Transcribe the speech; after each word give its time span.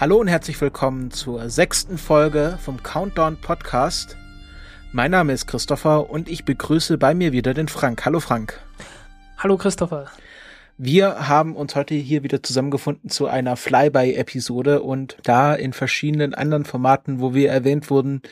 Hallo 0.00 0.18
und 0.18 0.28
herzlich 0.28 0.60
willkommen 0.60 1.10
zur 1.10 1.50
sechsten 1.50 1.98
Folge 1.98 2.56
vom 2.62 2.80
Countdown 2.84 3.36
Podcast. 3.36 4.16
Mein 4.92 5.10
Name 5.10 5.32
ist 5.32 5.48
Christopher 5.48 6.08
und 6.08 6.28
ich 6.28 6.44
begrüße 6.44 6.98
bei 6.98 7.16
mir 7.16 7.32
wieder 7.32 7.52
den 7.52 7.66
Frank. 7.66 8.04
Hallo 8.04 8.20
Frank. 8.20 8.60
Hallo 9.38 9.56
Christopher. 9.56 10.06
Wir 10.76 11.26
haben 11.26 11.56
uns 11.56 11.74
heute 11.74 11.96
hier 11.96 12.22
wieder 12.22 12.44
zusammengefunden 12.44 13.10
zu 13.10 13.26
einer 13.26 13.56
Flyby-Episode 13.56 14.82
und 14.82 15.16
da 15.24 15.52
in 15.52 15.72
verschiedenen 15.72 16.32
anderen 16.32 16.64
Formaten, 16.64 17.18
wo 17.18 17.34
wir 17.34 17.50
erwähnt 17.50 17.90
wurden, 17.90 18.22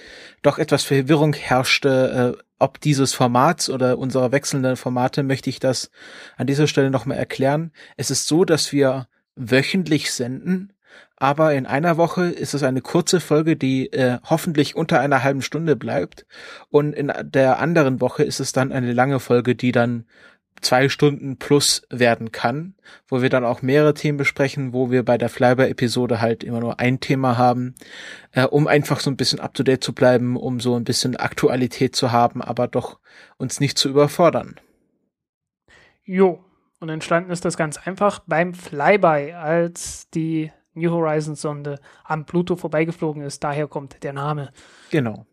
doch 0.42 0.58
etwas 0.58 0.84
Verwirrung 0.84 1.32
herrschte, 1.32 2.36
äh, 2.36 2.42
ob 2.60 2.80
dieses 2.80 3.12
Formats 3.12 3.68
oder 3.70 3.98
unserer 3.98 4.30
wechselnden 4.30 4.76
Formate, 4.76 5.24
möchte 5.24 5.50
ich 5.50 5.58
das 5.58 5.90
an 6.36 6.46
dieser 6.46 6.68
Stelle 6.68 6.92
nochmal 6.92 7.18
erklären. 7.18 7.72
Es 7.96 8.12
ist 8.12 8.28
so, 8.28 8.44
dass 8.44 8.70
wir 8.70 9.08
wöchentlich 9.34 10.12
senden 10.12 10.72
aber 11.16 11.54
in 11.54 11.66
einer 11.66 11.96
Woche 11.96 12.26
ist 12.26 12.52
es 12.54 12.62
eine 12.62 12.82
kurze 12.82 13.20
Folge, 13.20 13.56
die 13.56 13.92
äh, 13.92 14.18
hoffentlich 14.24 14.76
unter 14.76 15.00
einer 15.00 15.22
halben 15.22 15.42
Stunde 15.42 15.74
bleibt. 15.74 16.26
Und 16.68 16.92
in 16.92 17.10
der 17.22 17.58
anderen 17.58 18.00
Woche 18.00 18.22
ist 18.22 18.38
es 18.38 18.52
dann 18.52 18.70
eine 18.70 18.92
lange 18.92 19.18
Folge, 19.18 19.54
die 19.54 19.72
dann 19.72 20.04
zwei 20.60 20.88
Stunden 20.88 21.38
plus 21.38 21.82
werden 21.90 22.32
kann, 22.32 22.74
wo 23.08 23.22
wir 23.22 23.28
dann 23.28 23.44
auch 23.44 23.62
mehrere 23.62 23.94
Themen 23.94 24.18
besprechen, 24.18 24.72
wo 24.72 24.90
wir 24.90 25.04
bei 25.04 25.18
der 25.18 25.28
Flyby-Episode 25.28 26.20
halt 26.20 26.44
immer 26.44 26.60
nur 26.60 26.80
ein 26.80 27.00
Thema 27.00 27.36
haben, 27.38 27.74
äh, 28.32 28.44
um 28.44 28.66
einfach 28.66 29.00
so 29.00 29.10
ein 29.10 29.16
bisschen 29.16 29.40
up-to-date 29.40 29.84
zu 29.84 29.94
bleiben, 29.94 30.36
um 30.36 30.60
so 30.60 30.76
ein 30.76 30.84
bisschen 30.84 31.16
Aktualität 31.16 31.96
zu 31.96 32.12
haben, 32.12 32.42
aber 32.42 32.68
doch 32.68 32.98
uns 33.36 33.60
nicht 33.60 33.78
zu 33.78 33.88
überfordern. 33.88 34.56
Jo, 36.04 36.44
und 36.78 36.88
entstanden 36.88 37.30
ist 37.30 37.44
das 37.44 37.56
ganz 37.56 37.78
einfach 37.78 38.20
beim 38.26 38.54
Flyby, 38.54 39.32
als 39.32 40.08
die 40.10 40.52
New 40.76 40.90
Horizons 40.90 41.40
Sonde 41.40 41.80
am 42.04 42.24
Pluto 42.26 42.56
vorbeigeflogen 42.56 43.22
ist. 43.22 43.42
Daher 43.42 43.66
kommt 43.66 44.02
der 44.02 44.12
Name. 44.12 44.50
Genau. 44.90 45.26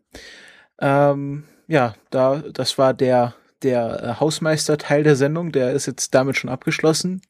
Ähm, 0.80 1.44
ja, 1.66 1.94
da, 2.10 2.42
das 2.52 2.78
war 2.78 2.94
der, 2.94 3.34
der 3.62 4.02
äh, 4.02 4.20
Hausmeister-Teil 4.20 5.02
der 5.02 5.16
Sendung, 5.16 5.52
der 5.52 5.72
ist 5.72 5.86
jetzt 5.86 6.14
damit 6.14 6.36
schon 6.36 6.50
abgeschlossen. 6.50 7.22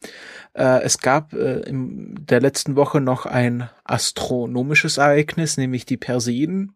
Äh, 0.55 0.83
es 0.83 0.99
gab 0.99 1.33
äh, 1.33 1.61
in 1.61 2.15
der 2.27 2.41
letzten 2.41 2.77
Woche 2.77 3.01
noch 3.01 3.27
ein 3.27 3.69
astronomisches 3.85 4.99
Ereignis, 4.99 5.57
nämlich 5.57 5.87
die 5.87 5.97
Perseiden. 5.97 6.75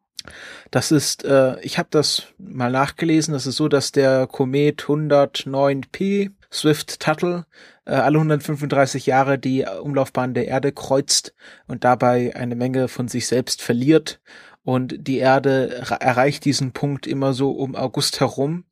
Das 0.71 0.93
ist, 0.93 1.25
äh, 1.25 1.59
ich 1.61 1.79
habe 1.79 1.89
das 1.91 2.25
mal 2.39 2.71
nachgelesen, 2.71 3.33
das 3.33 3.47
ist 3.47 3.57
so, 3.57 3.69
dass 3.69 3.93
der 3.93 4.27
Komet 4.27 4.83
109P 4.83 6.33
Swift 6.51 7.01
Tuttle 7.01 7.47
alle 7.93 8.19
135 8.19 9.07
Jahre 9.07 9.39
die 9.39 9.65
Umlaufbahn 9.65 10.35
der 10.35 10.47
Erde 10.49 10.73
kreuzt 10.73 11.35
und 11.67 11.85
dabei 11.85 12.35
eine 12.37 12.57
Menge 12.57 12.89
von 12.89 13.09
sich 13.09 13.27
selbst 13.27 13.63
verliert. 13.63 14.21
Und 14.65 15.07
die 15.07 15.19
Erde 15.19 15.87
erreicht 16.01 16.45
diesen 16.45 16.73
Punkt 16.73 17.07
immer 17.07 17.33
so 17.33 17.53
um 17.53 17.75
August 17.75 18.21
herum. 18.21 18.65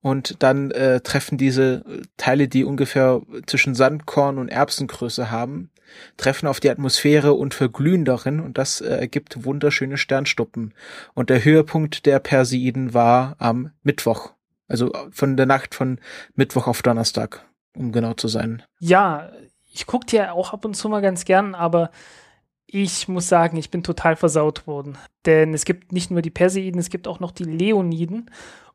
Und 0.00 0.42
dann 0.42 0.70
äh, 0.70 1.00
treffen 1.00 1.38
diese 1.38 1.84
Teile, 2.16 2.48
die 2.48 2.64
ungefähr 2.64 3.22
zwischen 3.46 3.74
Sandkorn 3.74 4.38
und 4.38 4.48
Erbsengröße 4.48 5.30
haben, 5.30 5.70
treffen 6.16 6.46
auf 6.46 6.60
die 6.60 6.70
Atmosphäre 6.70 7.34
und 7.34 7.54
verglühen 7.54 8.04
darin 8.04 8.40
und 8.40 8.58
das 8.58 8.80
äh, 8.80 8.88
ergibt 8.88 9.44
wunderschöne 9.44 9.96
Sternstuppen. 9.96 10.74
Und 11.14 11.30
der 11.30 11.44
Höhepunkt 11.44 12.06
der 12.06 12.18
Perseiden 12.18 12.94
war 12.94 13.36
am 13.38 13.70
Mittwoch. 13.82 14.32
Also 14.66 14.92
von 15.10 15.36
der 15.36 15.46
Nacht 15.46 15.74
von 15.74 15.98
Mittwoch 16.34 16.66
auf 16.66 16.82
Donnerstag, 16.82 17.44
um 17.76 17.92
genau 17.92 18.14
zu 18.14 18.28
sein. 18.28 18.62
Ja, 18.78 19.30
ich 19.72 19.86
gucke 19.86 20.06
dir 20.06 20.34
auch 20.34 20.52
ab 20.52 20.64
und 20.64 20.74
zu 20.74 20.88
mal 20.88 21.02
ganz 21.02 21.24
gern, 21.24 21.54
aber 21.54 21.90
ich 22.66 23.08
muss 23.08 23.28
sagen, 23.28 23.56
ich 23.56 23.70
bin 23.70 23.82
total 23.82 24.16
versaut 24.16 24.66
worden. 24.66 24.98
Denn 25.26 25.54
es 25.54 25.64
gibt 25.64 25.92
nicht 25.92 26.10
nur 26.10 26.22
die 26.22 26.30
Perseiden, 26.30 26.80
es 26.80 26.90
gibt 26.90 27.06
auch 27.06 27.20
noch 27.20 27.30
die 27.30 27.44
Leoniden. 27.44 28.30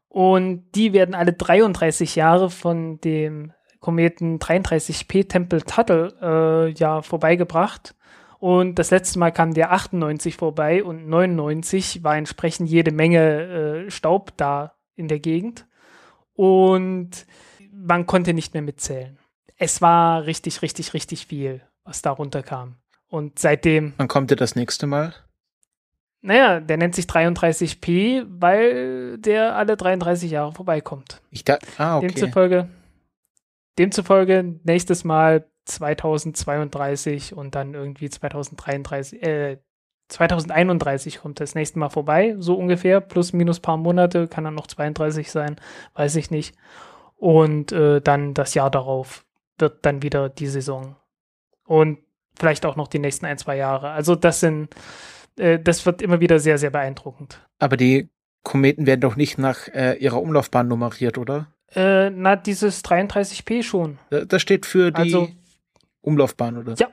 Und 0.08 0.64
die 0.76 0.94
werden 0.94 1.16
alle 1.16 1.34
33 1.34 2.16
Jahre 2.16 2.50
von 2.50 3.00
dem 3.02 3.54
Kometen 3.80 4.40
33P 4.40 5.30
Tempel 5.30 5.62
Tuttle 5.62 6.14
äh, 6.22 6.72
ja 6.72 7.02
vorbeigebracht. 7.02 7.96
Und 8.40 8.80
das 8.80 8.90
letzte 8.92 9.20
Mal 9.20 9.32
kam 9.32 9.54
der 9.54 9.72
98 9.74 10.38
vorbei 10.38 10.84
und 10.84 11.08
99 11.08 12.04
war 12.04 12.16
entsprechend 12.16 12.70
jede 12.70 12.92
Menge 12.92 13.86
äh, 13.86 13.92
Staub 13.92 14.32
da 14.38 14.76
in 14.96 15.08
der 15.08 15.20
Gegend. 15.20 15.68
Und 16.34 17.26
man 17.80 18.06
konnte 18.06 18.34
nicht 18.34 18.54
mehr 18.54 18.64
mitzählen. 18.64 19.18
Es 19.58 19.82
war 19.82 20.26
richtig, 20.26 20.62
richtig, 20.62 20.94
richtig 20.94 21.26
viel, 21.26 21.62
was 21.84 22.02
da 22.02 22.12
runterkam. 22.12 22.76
Und 23.08 23.40
seitdem. 23.40 23.94
Wann 23.98 24.08
kommt 24.08 24.30
der 24.30 24.38
das 24.38 24.56
nächste 24.56 24.88
Mal? 24.88 25.14
Naja, 26.22 26.60
der 26.60 26.78
nennt 26.78 26.96
sich 26.96 27.06
33p, 27.06 28.26
weil 28.28 29.18
der 29.18 29.56
alle 29.56 29.78
33 29.78 30.32
Jahre 30.32 30.52
vorbeikommt. 30.52 31.22
Ich 31.32 31.46
da, 31.46 31.58
ah, 31.78 31.98
okay. 31.98 32.08
Demzufolge, 32.08 32.70
demzufolge 33.78 34.60
nächstes 34.64 35.06
Mal 35.06 35.46
2032 35.66 37.34
und 37.34 37.56
dann 37.56 37.74
irgendwie 37.74 38.10
2033, 38.10 39.24
äh, 39.24 39.58
2031 40.10 41.20
kommt 41.20 41.40
das 41.40 41.56
nächste 41.56 41.80
Mal 41.80 41.90
vorbei, 41.90 42.36
so 42.40 42.56
ungefähr, 42.56 43.00
plus 43.00 43.32
minus 43.32 43.60
paar 43.60 43.78
Monate, 43.78 44.28
kann 44.28 44.44
dann 44.44 44.56
noch 44.56 44.68
32 44.68 45.32
sein, 45.32 45.56
weiß 45.94 46.16
ich 46.18 46.32
nicht. 46.32 46.56
Und 47.20 47.72
äh, 47.74 48.00
dann 48.02 48.34
das 48.34 48.54
Jahr 48.54 48.72
darauf 48.72 49.26
wird 49.58 49.86
dann 49.86 50.02
wieder 50.02 50.30
die 50.30 50.48
Saison. 50.48 50.96
Und 51.66 52.00
vielleicht 52.40 52.66
auch 52.66 52.76
noch 52.78 52.88
die 52.88 53.00
nächsten 53.00 53.26
ein, 53.26 53.38
zwei 53.38 53.58
Jahre. 53.58 53.92
Also 53.92 54.16
das 54.16 54.40
sind, 54.40 54.70
äh, 55.38 55.60
das 55.60 55.86
wird 55.86 56.02
immer 56.02 56.22
wieder 56.22 56.40
sehr, 56.40 56.58
sehr 56.58 56.70
beeindruckend. 56.70 57.40
Aber 57.60 57.76
die 57.76 58.10
Kometen 58.44 58.86
werden 58.88 59.02
doch 59.02 59.18
nicht 59.18 59.38
nach 59.38 59.68
äh, 59.68 59.96
ihrer 59.98 60.22
Umlaufbahn 60.22 60.70
nummeriert, 60.70 61.18
oder? 61.18 61.48
Äh, 61.76 62.10
na, 62.10 62.38
dieses 62.38 62.84
33p 62.86 63.64
schon. 63.64 64.00
Das 64.10 64.42
steht 64.42 64.66
für 64.66 64.92
die 64.92 65.02
Also- 65.02 65.28
Umlaufbahn, 66.02 66.58
oder? 66.58 66.76
Ja. 66.80 66.88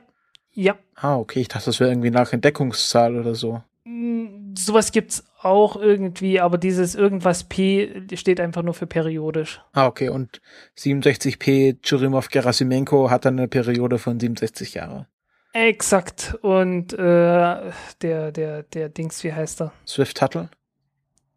Ja, 0.51 0.75
Ah, 0.95 1.17
okay, 1.17 1.41
ich 1.41 1.47
dachte, 1.49 1.67
das 1.67 1.79
wäre 1.79 1.91
irgendwie 1.91 2.09
nach 2.09 2.33
Entdeckungszahl 2.33 3.15
oder 3.15 3.35
so. 3.35 3.61
Mm, 3.87 4.53
Sowas 4.57 4.91
gibt's 4.91 5.23
auch 5.41 5.77
irgendwie, 5.77 6.41
aber 6.41 6.57
dieses 6.57 6.93
irgendwas 6.93 7.45
P 7.45 8.03
steht 8.15 8.39
einfach 8.39 8.63
nur 8.63 8.73
für 8.73 8.87
periodisch. 8.87 9.61
Ah, 9.71 9.85
okay, 9.87 10.09
und 10.09 10.41
67p 10.77 11.81
Churimov 11.81 12.29
Gerasimenko 12.29 13.09
hat 13.09 13.23
dann 13.25 13.37
eine 13.37 13.47
Periode 13.47 13.97
von 13.97 14.19
67 14.19 14.73
Jahre. 14.73 15.07
Exakt. 15.53 16.37
Und 16.41 16.93
äh, 16.93 16.97
der, 16.97 18.31
der, 18.31 18.63
der 18.63 18.89
Dings, 18.89 19.23
wie 19.23 19.31
heißt 19.31 19.61
er? 19.61 19.71
Swift 19.87 20.17
Tuttle? 20.17 20.49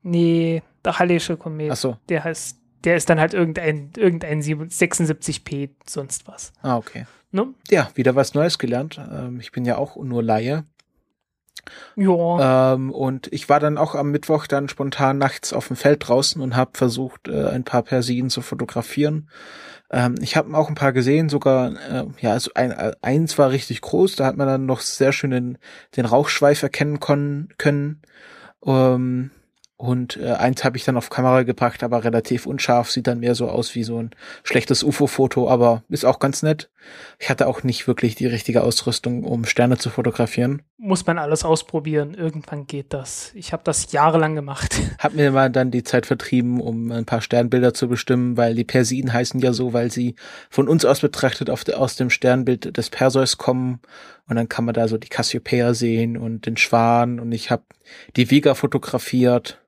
Nee, 0.03 0.63
der 0.85 0.99
Hallesche 0.99 1.37
Komet. 1.37 1.71
Ach 1.71 1.77
so. 1.77 1.97
Der 2.09 2.25
heißt, 2.25 2.59
der 2.85 2.97
ist 2.97 3.09
dann 3.11 3.21
halt 3.21 3.35
irgendein, 3.35 3.93
irgendein 3.97 4.43
76p, 4.43 5.71
sonst 5.87 6.27
was. 6.27 6.53
Ah, 6.63 6.77
okay. 6.77 7.07
Ne? 7.31 7.55
Ja, 7.71 7.91
wieder 7.95 8.17
was 8.17 8.35
Neues 8.35 8.59
gelernt. 8.59 8.99
Ähm, 8.99 9.39
ich 9.41 9.53
bin 9.53 9.65
ja 9.65 9.77
auch 9.77 9.97
nur 9.97 10.23
Laie. 10.23 10.65
Ja. 11.97 12.75
Ähm, 12.75 12.91
und 12.91 13.33
ich 13.33 13.49
war 13.49 13.61
dann 13.61 13.79
auch 13.79 13.95
am 13.95 14.11
Mittwoch 14.11 14.47
dann 14.47 14.69
spontan 14.69 15.19
nachts 15.19 15.53
auf 15.53 15.69
dem 15.69 15.77
Feld 15.77 16.09
draußen 16.09 16.41
und 16.41 16.57
habe 16.57 16.73
versucht, 16.75 17.29
äh, 17.29 17.49
ein 17.49 17.65
paar 17.65 17.83
Persiden 17.83 18.31
zu 18.31 18.41
fotografieren. 18.41 19.29
Ähm, 19.91 20.15
ich 20.21 20.37
habe 20.37 20.57
auch 20.57 20.69
ein 20.69 20.75
paar 20.75 20.93
gesehen, 20.93 21.29
sogar, 21.29 21.73
äh, 21.73 22.07
ja, 22.21 22.33
also 22.33 22.53
ein, 22.55 22.71
äh, 22.71 22.93
eins 23.03 23.39
war 23.39 23.51
richtig 23.51 23.81
groß, 23.81 24.17
da 24.17 24.27
hat 24.27 24.37
man 24.37 24.47
dann 24.47 24.67
noch 24.67 24.81
sehr 24.81 25.13
schön 25.13 25.31
den, 25.31 25.59
den 25.97 26.07
Rauchschweif 26.07 26.63
erkennen 26.63 27.01
kon 27.01 27.49
können. 27.59 28.03
Ähm, 28.65 29.31
Und 29.81 30.19
äh, 30.19 30.33
eins 30.33 30.63
habe 30.63 30.77
ich 30.77 30.85
dann 30.85 30.99
auf 30.99 31.09
Kamera 31.09 31.43
gebracht, 31.43 31.83
aber 31.83 32.05
relativ 32.05 32.45
unscharf, 32.45 32.91
sieht 32.91 33.07
dann 33.07 33.21
mehr 33.21 33.35
so 33.35 33.49
aus 33.49 33.75
wie 33.75 33.83
so 33.83 33.97
ein 33.97 34.11
schlechtes 34.45 34.83
UFO-Foto, 34.83 35.49
aber 35.49 35.85
ist 35.89 36.05
auch 36.05 36.19
ganz 36.19 36.43
nett. 36.43 36.69
Ich 37.19 37.31
hatte 37.31 37.47
auch 37.47 37.63
nicht 37.63 37.87
wirklich 37.87 38.15
die 38.15 38.27
richtige 38.27 38.63
Ausrüstung, 38.63 39.25
um 39.25 39.47
Sterne 39.47 39.79
zu 39.79 39.89
fotografieren. 39.89 40.61
Muss 40.77 41.07
man 41.07 41.17
alles 41.17 41.47
ausprobieren, 41.47 42.13
irgendwann 42.13 42.67
geht 42.67 42.93
das. 42.93 43.33
Ich 43.35 43.55
habe 43.55 43.63
das 43.65 43.91
jahrelang 43.91 44.35
gemacht. 44.35 44.79
Hab 44.99 45.15
mir 45.15 45.31
mal 45.31 45.49
dann 45.49 45.71
die 45.71 45.83
Zeit 45.83 46.05
vertrieben, 46.05 46.61
um 46.61 46.93
ein 46.93 47.07
paar 47.07 47.23
Sternbilder 47.23 47.73
zu 47.73 47.89
bestimmen, 47.89 48.37
weil 48.37 48.55
die 48.55 48.65
Persiden 48.65 49.15
heißen 49.15 49.41
ja 49.41 49.55
so, 49.55 49.73
weil 49.73 49.91
sie 49.91 50.15
von 50.51 50.69
uns 50.69 50.85
aus 50.85 51.01
betrachtet 51.01 51.49
auf 51.49 51.65
de, 51.65 51.77
aus 51.77 51.97
dem 51.97 52.11
Sternbild 52.11 52.77
des 52.77 52.91
Perseus 52.91 53.39
kommen. 53.39 53.81
Und 54.29 54.37
dann 54.37 54.51
kann 54.51 54.67
man 54.67 54.75
da 54.75 54.89
so 54.89 54.99
die 54.99 55.09
Cassiopeia 55.09 55.73
sehen 55.73 56.19
und 56.19 56.45
den 56.45 56.59
Schwan 56.59 57.19
und 57.19 57.33
ich 57.33 57.51
habe 57.51 57.63
die 58.17 58.31
Vega 58.31 58.55
fotografiert 58.55 59.59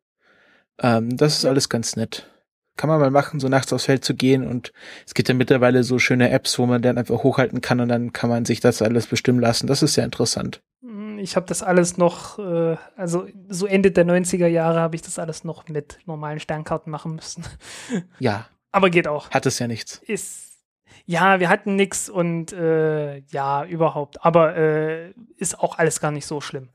ähm, 0.81 1.17
das 1.17 1.39
ist 1.39 1.45
alles 1.45 1.69
ganz 1.69 1.97
nett. 1.97 2.29
Kann 2.77 2.89
man 2.89 3.01
mal 3.01 3.11
machen, 3.11 3.39
so 3.39 3.49
nachts 3.49 3.73
aufs 3.73 3.85
Feld 3.85 4.05
zu 4.05 4.15
gehen 4.15 4.47
und 4.47 4.73
es 5.07 5.13
gibt 5.13 5.29
ja 5.29 5.35
mittlerweile 5.35 5.85
so 5.85 5.99
schöne 5.99 6.31
Apps, 6.31 6.59
wo 6.59 6.65
man 6.65 6.81
dann 6.81 6.97
einfach 6.97 7.23
hochhalten 7.23 7.61
kann 7.61 7.81
und 7.81 7.89
dann 7.89 8.13
kann 8.15 8.31
man 8.31 8.47
sich 8.47 8.61
das 8.61 8.81
alles 8.81 9.07
bestimmen 9.07 9.41
lassen. 9.41 9.67
Das 9.67 9.83
ist 9.83 9.95
sehr 9.95 10.05
interessant. 10.05 10.63
Hm, 10.83 11.19
ich 11.19 11.37
habe 11.37 11.47
das 11.47 11.63
alles 11.63 11.99
noch, 11.99 12.39
äh, 12.39 12.77
also 12.97 13.27
so 13.49 13.67
Ende 13.67 13.91
der 13.91 14.07
90er 14.07 14.47
Jahre 14.47 14.81
habe 14.81 14.97
ich 14.97 15.03
das 15.03 15.19
alles 15.19 15.45
noch 15.45 15.69
mit 15.69 15.99
normalen 16.07 16.41
Sternkarten 16.41 16.91
machen 16.91 17.15
müssen. 17.15 17.45
Ja. 18.19 18.47
Aber 18.75 18.89
geht 18.89 19.07
auch. 19.07 19.31
Hat 19.31 19.45
es 19.45 19.59
ja 19.59 19.67
nichts. 19.69 20.01
Ist, 20.07 20.53
ja, 21.05 21.41
wir 21.41 21.51
hatten 21.51 21.77
nichts 21.77 22.09
und 22.09 22.55
äh, 22.55 23.19
ja, 23.19 23.67
überhaupt. 23.67 24.25
Aber 24.25 24.57
äh, 24.57 25.13
ist 25.37 25.59
auch 25.59 25.77
alles 25.79 26.01
gar 26.01 26.11
nicht 26.11 26.25
so 26.25 26.41
schlimm. 26.41 26.71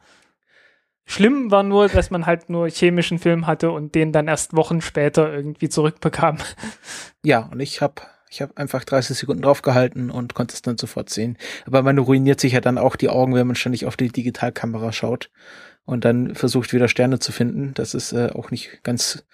Schlimm 1.09 1.49
war 1.51 1.63
nur, 1.63 1.87
dass 1.87 2.11
man 2.11 2.25
halt 2.25 2.49
nur 2.49 2.69
chemischen 2.69 3.17
Film 3.17 3.47
hatte 3.47 3.71
und 3.71 3.95
den 3.95 4.11
dann 4.11 4.27
erst 4.27 4.55
Wochen 4.55 4.81
später 4.81 5.33
irgendwie 5.33 5.69
zurückbekam. 5.69 6.37
Ja, 7.23 7.49
und 7.51 7.59
ich 7.59 7.81
habe 7.81 8.01
ich 8.29 8.41
hab 8.41 8.57
einfach 8.57 8.83
30 8.83 9.17
Sekunden 9.17 9.41
draufgehalten 9.41 10.11
und 10.11 10.33
konnte 10.33 10.53
es 10.53 10.61
dann 10.61 10.77
sofort 10.77 11.09
sehen. 11.09 11.37
Aber 11.65 11.81
man 11.81 11.97
ruiniert 11.97 12.39
sich 12.39 12.53
ja 12.53 12.61
dann 12.61 12.77
auch 12.77 12.95
die 12.95 13.09
Augen, 13.09 13.33
wenn 13.35 13.47
man 13.47 13.55
ständig 13.55 13.85
auf 13.85 13.97
die 13.97 14.09
Digitalkamera 14.09 14.91
schaut 14.91 15.31
und 15.85 16.03
dann 16.03 16.35
versucht 16.35 16.73
wieder 16.73 16.89
Sterne 16.89 17.19
zu 17.19 17.31
finden. 17.31 17.73
Das 17.73 17.93
ist 17.93 18.11
äh, 18.11 18.29
auch 18.33 18.51
nicht 18.51 18.83
ganz 18.83 19.25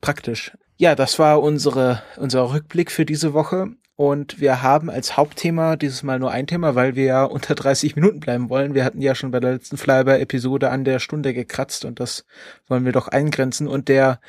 praktisch. 0.00 0.56
Ja, 0.76 0.94
das 0.94 1.18
war 1.18 1.42
unsere, 1.42 2.02
unser 2.16 2.52
Rückblick 2.52 2.92
für 2.92 3.04
diese 3.04 3.34
Woche. 3.34 3.72
Und 4.00 4.40
wir 4.40 4.62
haben 4.62 4.90
als 4.90 5.16
Hauptthema 5.16 5.74
dieses 5.74 6.04
Mal 6.04 6.20
nur 6.20 6.30
ein 6.30 6.46
Thema, 6.46 6.76
weil 6.76 6.94
wir 6.94 7.04
ja 7.04 7.24
unter 7.24 7.56
30 7.56 7.96
Minuten 7.96 8.20
bleiben 8.20 8.48
wollen. 8.48 8.72
Wir 8.72 8.84
hatten 8.84 9.00
ja 9.00 9.16
schon 9.16 9.32
bei 9.32 9.40
der 9.40 9.54
letzten 9.54 9.76
Flyby-Episode 9.76 10.70
an 10.70 10.84
der 10.84 11.00
Stunde 11.00 11.34
gekratzt 11.34 11.84
und 11.84 11.98
das 11.98 12.24
wollen 12.68 12.84
wir 12.84 12.92
doch 12.92 13.08
eingrenzen. 13.08 13.66
Und 13.66 13.88
der 13.88 14.20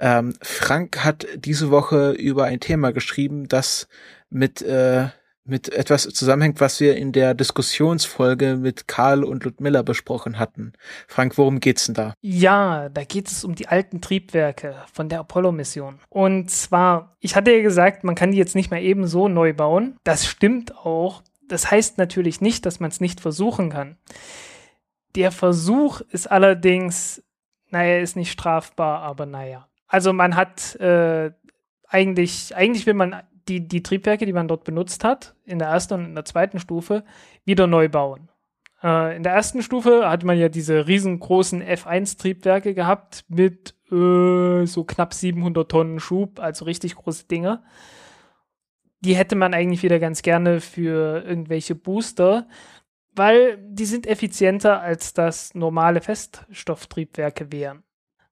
ähm, 0.00 0.32
Frank 0.40 1.04
hat 1.04 1.26
diese 1.36 1.70
Woche 1.70 2.12
über 2.12 2.44
ein 2.44 2.60
Thema 2.60 2.90
geschrieben, 2.90 3.48
das 3.48 3.86
mit 4.30 4.62
äh, 4.62 5.08
mit 5.48 5.68
etwas 5.72 6.02
zusammenhängt, 6.02 6.60
was 6.60 6.80
wir 6.80 6.96
in 6.96 7.12
der 7.12 7.34
Diskussionsfolge 7.34 8.56
mit 8.56 8.86
Karl 8.86 9.24
und 9.24 9.44
Ludmilla 9.44 9.82
besprochen 9.82 10.38
hatten. 10.38 10.72
Frank, 11.06 11.38
worum 11.38 11.60
geht's 11.60 11.86
denn 11.86 11.94
da? 11.94 12.14
Ja, 12.20 12.88
da 12.88 13.04
geht 13.04 13.28
es 13.28 13.44
um 13.44 13.54
die 13.54 13.68
alten 13.68 14.00
Triebwerke 14.00 14.76
von 14.92 15.08
der 15.08 15.20
Apollo-Mission. 15.20 16.00
Und 16.08 16.50
zwar, 16.50 17.16
ich 17.20 17.34
hatte 17.34 17.52
ja 17.52 17.62
gesagt, 17.62 18.04
man 18.04 18.14
kann 18.14 18.32
die 18.32 18.38
jetzt 18.38 18.54
nicht 18.54 18.70
mehr 18.70 18.82
eben 18.82 19.06
so 19.06 19.28
neu 19.28 19.54
bauen. 19.54 19.96
Das 20.04 20.26
stimmt 20.26 20.76
auch. 20.76 21.22
Das 21.48 21.70
heißt 21.70 21.98
natürlich 21.98 22.40
nicht, 22.40 22.66
dass 22.66 22.78
man 22.78 22.90
es 22.90 23.00
nicht 23.00 23.20
versuchen 23.20 23.70
kann. 23.70 23.96
Der 25.14 25.32
Versuch 25.32 26.02
ist 26.10 26.30
allerdings, 26.30 27.22
naja, 27.70 28.00
ist 28.00 28.16
nicht 28.16 28.30
strafbar, 28.30 29.00
aber 29.00 29.24
naja. 29.24 29.68
Also 29.86 30.12
man 30.12 30.36
hat 30.36 30.76
äh, 30.76 31.32
eigentlich, 31.88 32.54
eigentlich 32.54 32.84
will 32.86 32.94
man 32.94 33.22
die, 33.48 33.66
die 33.66 33.82
Triebwerke, 33.82 34.26
die 34.26 34.32
man 34.32 34.48
dort 34.48 34.64
benutzt 34.64 35.04
hat, 35.04 35.34
in 35.44 35.58
der 35.58 35.68
ersten 35.68 35.94
und 35.94 36.04
in 36.04 36.14
der 36.14 36.24
zweiten 36.24 36.58
Stufe, 36.58 37.04
wieder 37.44 37.66
neu 37.66 37.88
bauen. 37.88 38.28
Äh, 38.82 39.16
in 39.16 39.22
der 39.22 39.32
ersten 39.32 39.62
Stufe 39.62 40.08
hatte 40.08 40.26
man 40.26 40.38
ja 40.38 40.48
diese 40.48 40.86
riesengroßen 40.86 41.62
F1-Triebwerke 41.62 42.74
gehabt 42.74 43.24
mit 43.28 43.74
äh, 43.90 44.66
so 44.66 44.84
knapp 44.84 45.14
700 45.14 45.70
Tonnen 45.70 46.00
Schub, 46.00 46.40
also 46.40 46.64
richtig 46.64 46.96
große 46.96 47.26
Dinge. 47.26 47.62
Die 49.00 49.16
hätte 49.16 49.36
man 49.36 49.54
eigentlich 49.54 49.82
wieder 49.82 49.98
ganz 49.98 50.22
gerne 50.22 50.60
für 50.60 51.24
irgendwelche 51.24 51.74
Booster, 51.74 52.48
weil 53.14 53.58
die 53.68 53.86
sind 53.86 54.06
effizienter 54.06 54.80
als 54.80 55.14
das 55.14 55.54
normale 55.54 56.00
Feststofftriebwerke 56.00 57.52
wären 57.52 57.84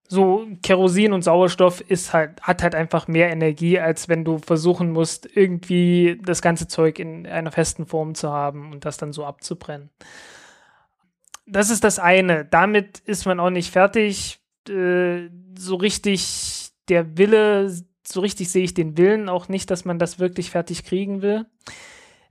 so 0.07 0.47
Kerosin 0.63 1.11
und 1.13 1.23
Sauerstoff 1.23 1.81
ist 1.81 2.13
halt, 2.13 2.41
hat 2.41 2.63
halt 2.63 2.75
einfach 2.75 3.07
mehr 3.07 3.29
Energie, 3.29 3.79
als 3.79 4.07
wenn 4.07 4.23
du 4.23 4.37
versuchen 4.37 4.91
musst, 4.91 5.27
irgendwie 5.35 6.19
das 6.23 6.41
ganze 6.41 6.67
Zeug 6.67 6.99
in 6.99 7.27
einer 7.27 7.51
festen 7.51 7.85
Form 7.85 8.15
zu 8.15 8.31
haben 8.31 8.71
und 8.71 8.85
das 8.85 8.97
dann 8.97 9.11
so 9.11 9.25
abzubrennen. 9.25 9.89
Das 11.45 11.69
ist 11.69 11.83
das 11.83 11.99
eine. 11.99 12.45
Damit 12.45 12.99
ist 12.99 13.25
man 13.25 13.39
auch 13.39 13.49
nicht 13.49 13.71
fertig. 13.71 14.39
Äh, 14.69 15.29
so 15.57 15.75
richtig 15.75 16.69
der 16.89 17.17
Wille, 17.17 17.69
so 18.05 18.21
richtig 18.21 18.49
sehe 18.49 18.63
ich 18.63 18.73
den 18.73 18.97
Willen 18.97 19.27
auch 19.29 19.49
nicht, 19.49 19.69
dass 19.71 19.85
man 19.85 19.99
das 19.99 20.19
wirklich 20.19 20.51
fertig 20.51 20.85
kriegen 20.85 21.21
will. 21.21 21.45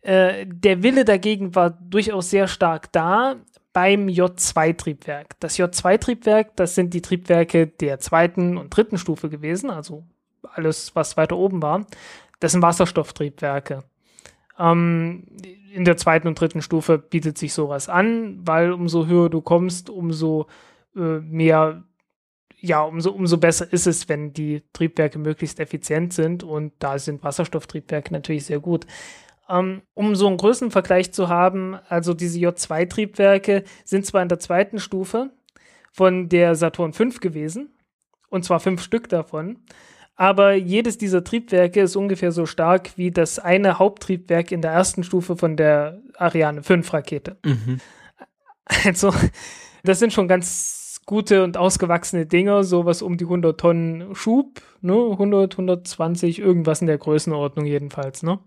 Äh, 0.01 0.47
der 0.47 0.83
Wille 0.83 1.05
dagegen 1.05 1.55
war 1.55 1.71
durchaus 1.71 2.31
sehr 2.31 2.49
stark 2.49 2.93
da, 2.93 3.37
beim 3.77 4.07
J2-Triebwerk. 4.07 5.39
Das 5.39 5.59
J2-Triebwerk, 5.59 6.57
das 6.57 6.75
sind 6.75 6.95
die 6.95 7.03
Triebwerke 7.03 7.67
der 7.67 8.01
zweiten 8.01 8.57
und 8.57 8.75
dritten 8.75 8.97
Stufe 8.97 9.29
gewesen, 9.29 9.69
also 9.69 10.07
alles, 10.55 10.97
was 10.97 11.19
weiter 11.19 11.37
oben 11.37 11.61
war. 11.61 11.85
Das 12.41 12.53
sind 12.53 12.63
Wasserstofftriebwerke. 12.63 13.85
Ähm, 14.59 15.27
in 15.75 15.85
der 15.85 15.99
zweiten 15.99 16.27
und 16.27 16.41
dritten 16.41 16.63
Stufe 16.63 16.97
bietet 16.97 17.37
sich 17.37 17.53
sowas 17.53 17.91
an, 17.91 18.39
weil 18.47 18.73
umso 18.73 19.05
höher 19.05 19.29
du 19.29 19.43
kommst, 19.43 19.91
umso 19.91 20.47
äh, 20.97 21.21
mehr, 21.21 21.85
ja, 22.59 22.81
umso, 22.81 23.11
umso 23.11 23.37
besser 23.37 23.71
ist 23.71 23.87
es, 23.87 24.09
wenn 24.09 24.33
die 24.33 24.63
Triebwerke 24.73 25.19
möglichst 25.19 25.61
effizient 25.61 26.15
sind 26.15 26.43
und 26.43 26.73
da 26.79 26.99
sind 26.99 27.23
Wasserstofftriebwerke 27.23 28.11
natürlich 28.11 28.47
sehr 28.47 28.61
gut. 28.61 28.87
Ähm, 29.49 29.83
um 29.95 30.17
so 30.17 30.27
einen 30.27 30.39
Größenvergleich 30.39 31.13
zu 31.13 31.29
haben, 31.29 31.77
also 31.89 32.15
diese 32.15 32.39
J2-Triebwerke 32.39 33.65
sind 33.85 34.05
zwar 34.05 34.23
in 34.23 34.29
der 34.29 34.39
zweiten 34.39 34.79
Stufe 34.79 35.31
von 35.93 36.29
der 36.29 36.55
Saturn 36.55 36.93
V 36.93 37.05
gewesen, 37.21 37.75
und 38.29 38.45
zwar 38.45 38.61
fünf 38.61 38.83
Stück 38.83 39.09
davon, 39.09 39.59
aber 40.17 40.55
jedes 40.55 40.97
dieser 40.99 41.23
Triebwerke 41.23 41.83
ist 41.83 41.95
ungefähr 41.95 42.33
so 42.33 42.47
stark 42.47 42.97
wie 42.97 43.11
das 43.11 43.39
eine 43.39 43.79
Haupttriebwerk 43.79 44.51
in 44.51 44.63
der 44.63 44.73
ersten 44.73 45.05
Stufe 45.05 45.37
von 45.37 45.57
der 45.57 46.01
Ariane 46.17 46.63
5 46.63 46.93
Rakete. 46.93 47.37
Mhm. 47.45 47.81
Also, 48.85 49.15
das 49.85 50.01
sind 50.01 50.13
schon 50.13 50.27
ganz 50.27 51.01
gute 51.07 51.45
und 51.45 51.57
ausgewachsene 51.57 52.27
Dinger, 52.27 52.65
sowas 52.65 53.01
um 53.01 53.17
die 53.17 53.27
100 53.27 53.61
Tonnen 53.61 54.15
Schub, 54.17 54.61
ne, 54.81 54.93
100, 54.93 55.55
120, 55.55 56.41
irgendwas 56.41 56.81
in 56.81 56.89
der 56.89 56.99
Größenordnung 56.99 57.65
jedenfalls, 57.65 58.25
ne. 58.25 58.41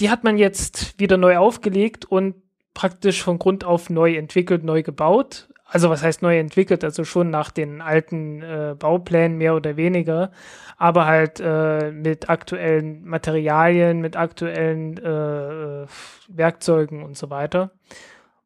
Die 0.00 0.10
hat 0.10 0.24
man 0.24 0.38
jetzt 0.38 0.98
wieder 0.98 1.18
neu 1.18 1.36
aufgelegt 1.36 2.06
und 2.06 2.34
praktisch 2.72 3.22
von 3.22 3.38
Grund 3.38 3.64
auf 3.64 3.90
neu 3.90 4.16
entwickelt, 4.16 4.64
neu 4.64 4.82
gebaut. 4.82 5.48
Also 5.66 5.90
was 5.90 6.02
heißt 6.02 6.22
neu 6.22 6.38
entwickelt? 6.38 6.82
Also 6.82 7.04
schon 7.04 7.30
nach 7.30 7.50
den 7.50 7.82
alten 7.82 8.42
äh, 8.42 8.74
Bauplänen 8.76 9.36
mehr 9.36 9.54
oder 9.54 9.76
weniger, 9.76 10.32
aber 10.78 11.06
halt 11.06 11.38
äh, 11.38 11.92
mit 11.92 12.28
aktuellen 12.30 13.04
Materialien, 13.04 14.00
mit 14.00 14.16
aktuellen 14.16 14.96
äh, 14.96 15.86
Werkzeugen 16.28 17.04
und 17.04 17.16
so 17.16 17.30
weiter. 17.30 17.70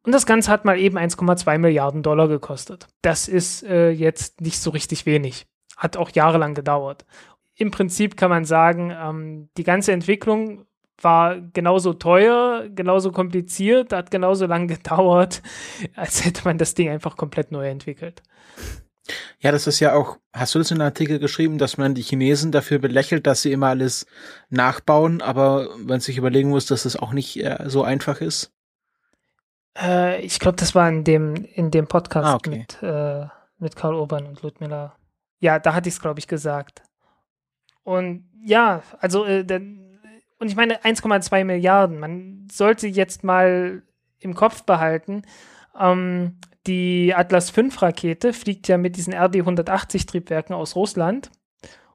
Und 0.03 0.11
das 0.11 0.27
Ganze 0.27 0.51
hat 0.51 0.65
mal 0.65 0.77
eben 0.77 0.97
1,2 0.97 1.57
Milliarden 1.57 2.03
Dollar 2.03 2.27
gekostet. 2.27 2.87
Das 3.01 3.27
ist 3.27 3.63
äh, 3.63 3.89
jetzt 3.89 4.41
nicht 4.41 4.59
so 4.59 4.69
richtig 4.69 5.05
wenig. 5.07 5.47
Hat 5.77 5.97
auch 5.97 6.11
jahrelang 6.11 6.53
gedauert. 6.53 7.05
Im 7.55 7.71
Prinzip 7.71 8.17
kann 8.17 8.29
man 8.29 8.45
sagen, 8.45 8.91
ähm, 8.91 9.49
die 9.57 9.63
ganze 9.63 9.93
Entwicklung 9.93 10.65
war 11.01 11.39
genauso 11.39 11.93
teuer, 11.93 12.69
genauso 12.69 13.11
kompliziert, 13.11 13.93
hat 13.93 14.11
genauso 14.11 14.45
lange 14.45 14.67
gedauert, 14.75 15.41
als 15.95 16.25
hätte 16.25 16.41
man 16.45 16.57
das 16.57 16.73
Ding 16.73 16.89
einfach 16.89 17.17
komplett 17.17 17.51
neu 17.51 17.67
entwickelt. 17.67 18.21
Ja, 19.39 19.51
das 19.51 19.67
ist 19.67 19.79
ja 19.79 19.93
auch, 19.93 20.17
hast 20.33 20.55
du 20.55 20.59
das 20.59 20.71
in 20.71 20.81
einem 20.81 20.87
Artikel 20.87 21.19
geschrieben, 21.19 21.59
dass 21.59 21.77
man 21.77 21.93
die 21.93 22.01
Chinesen 22.01 22.51
dafür 22.51 22.79
belächelt, 22.79 23.27
dass 23.27 23.43
sie 23.43 23.51
immer 23.51 23.67
alles 23.67 24.07
nachbauen, 24.49 25.21
aber 25.21 25.69
man 25.77 25.99
sich 25.99 26.17
überlegen 26.17 26.49
muss, 26.49 26.65
dass 26.65 26.85
es 26.85 26.95
auch 26.95 27.13
nicht 27.13 27.37
äh, 27.43 27.65
so 27.67 27.83
einfach 27.83 28.21
ist? 28.21 28.51
Äh, 29.77 30.21
ich 30.21 30.39
glaube, 30.39 30.57
das 30.57 30.73
war 30.73 30.89
in 30.89 31.03
dem, 31.03 31.35
in 31.35 31.69
dem 31.69 31.87
Podcast 31.87 32.27
ah, 32.27 32.35
okay. 32.35 32.49
mit, 32.49 32.81
äh, 32.81 33.27
mit 33.59 33.75
Karl 33.75 33.93
Urban 33.93 34.25
und 34.25 34.41
Ludmilla. 34.41 34.95
Ja, 35.39 35.59
da 35.59 35.75
hatte 35.75 35.89
ich 35.89 35.95
es, 35.95 36.01
glaube 36.01 36.19
ich, 36.19 36.27
gesagt. 36.27 36.81
Und 37.83 38.27
ja, 38.43 38.81
also 38.99 39.25
äh, 39.25 39.45
und 40.39 40.47
ich 40.47 40.55
meine 40.55 40.83
1,2 40.83 41.43
Milliarden. 41.43 41.99
Man 41.99 42.47
sollte 42.51 42.87
jetzt 42.87 43.23
mal 43.23 43.83
im 44.19 44.35
Kopf 44.35 44.63
behalten, 44.63 45.23
ähm, 45.79 46.37
die 46.67 47.13
Atlas 47.13 47.51
V 47.51 47.61
Rakete 47.77 48.33
fliegt 48.33 48.67
ja 48.67 48.77
mit 48.77 48.97
diesen 48.97 49.13
RD-180 49.13 50.07
Triebwerken 50.07 50.55
aus 50.55 50.75
Russland. 50.75 51.29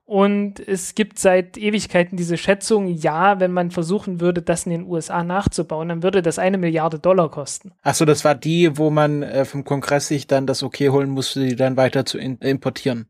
Und 0.05 0.59
es 0.59 0.97
gibt 0.97 1.21
seit 1.21 1.57
Ewigkeiten 1.57 2.17
diese 2.17 2.37
Schätzung, 2.37 2.89
ja, 2.89 3.39
wenn 3.39 3.53
man 3.53 3.71
versuchen 3.71 4.21
würde, 4.21 4.43
das 4.43 4.67
in 4.67 4.73
den 4.73 4.85
USA 4.85 5.23
nachzubauen, 5.23 5.89
dann 5.89 6.03
würde 6.03 6.21
das 6.21 6.41
eine 6.41 6.59
Milliarde 6.59 6.99
Dollar 6.99 7.31
kosten. 7.31 7.71
Achso, 7.83 8.05
das 8.05 8.25
war 8.25 8.35
die, 8.35 8.77
wo 8.77 8.91
man 8.91 9.23
äh, 9.23 9.45
vom 9.45 9.63
Kongress 9.63 10.09
sich 10.09 10.27
dann 10.27 10.49
das 10.49 10.65
Okay 10.65 10.89
holen 10.89 11.11
musste, 11.11 11.47
die 11.47 11.55
dann 11.55 11.77
weiter 11.77 12.07
zu 12.07 12.19
importieren. 12.19 13.07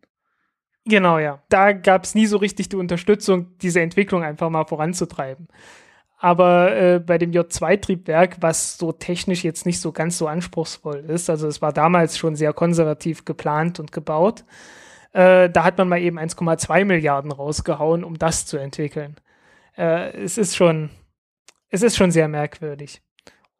Genau, 0.86 1.18
ja. 1.18 1.42
Da 1.48 1.72
gab 1.72 2.04
es 2.04 2.14
nie 2.14 2.26
so 2.26 2.38
richtig 2.38 2.68
die 2.68 2.76
Unterstützung, 2.76 3.58
diese 3.58 3.80
Entwicklung 3.80 4.22
einfach 4.22 4.50
mal 4.50 4.64
voranzutreiben. 4.64 5.48
Aber 6.18 6.76
äh, 6.76 6.98
bei 7.00 7.16
dem 7.16 7.32
J2-Triebwerk, 7.32 8.38
was 8.40 8.76
so 8.76 8.92
technisch 8.92 9.42
jetzt 9.42 9.64
nicht 9.64 9.80
so 9.80 9.90
ganz 9.90 10.18
so 10.18 10.26
anspruchsvoll 10.26 10.98
ist, 11.08 11.30
also 11.30 11.48
es 11.48 11.62
war 11.62 11.72
damals 11.72 12.18
schon 12.18 12.36
sehr 12.36 12.52
konservativ 12.52 13.24
geplant 13.24 13.80
und 13.80 13.90
gebaut, 13.90 14.44
äh, 15.12 15.48
da 15.48 15.64
hat 15.64 15.78
man 15.78 15.88
mal 15.88 16.00
eben 16.00 16.18
1,2 16.18 16.84
Milliarden 16.84 17.32
rausgehauen, 17.32 18.04
um 18.04 18.18
das 18.18 18.46
zu 18.46 18.58
entwickeln. 18.58 19.16
Äh, 19.76 20.12
es 20.22 20.36
ist 20.36 20.56
schon, 20.56 20.90
es 21.70 21.82
ist 21.82 21.96
schon 21.96 22.10
sehr 22.10 22.28
merkwürdig. 22.28 23.02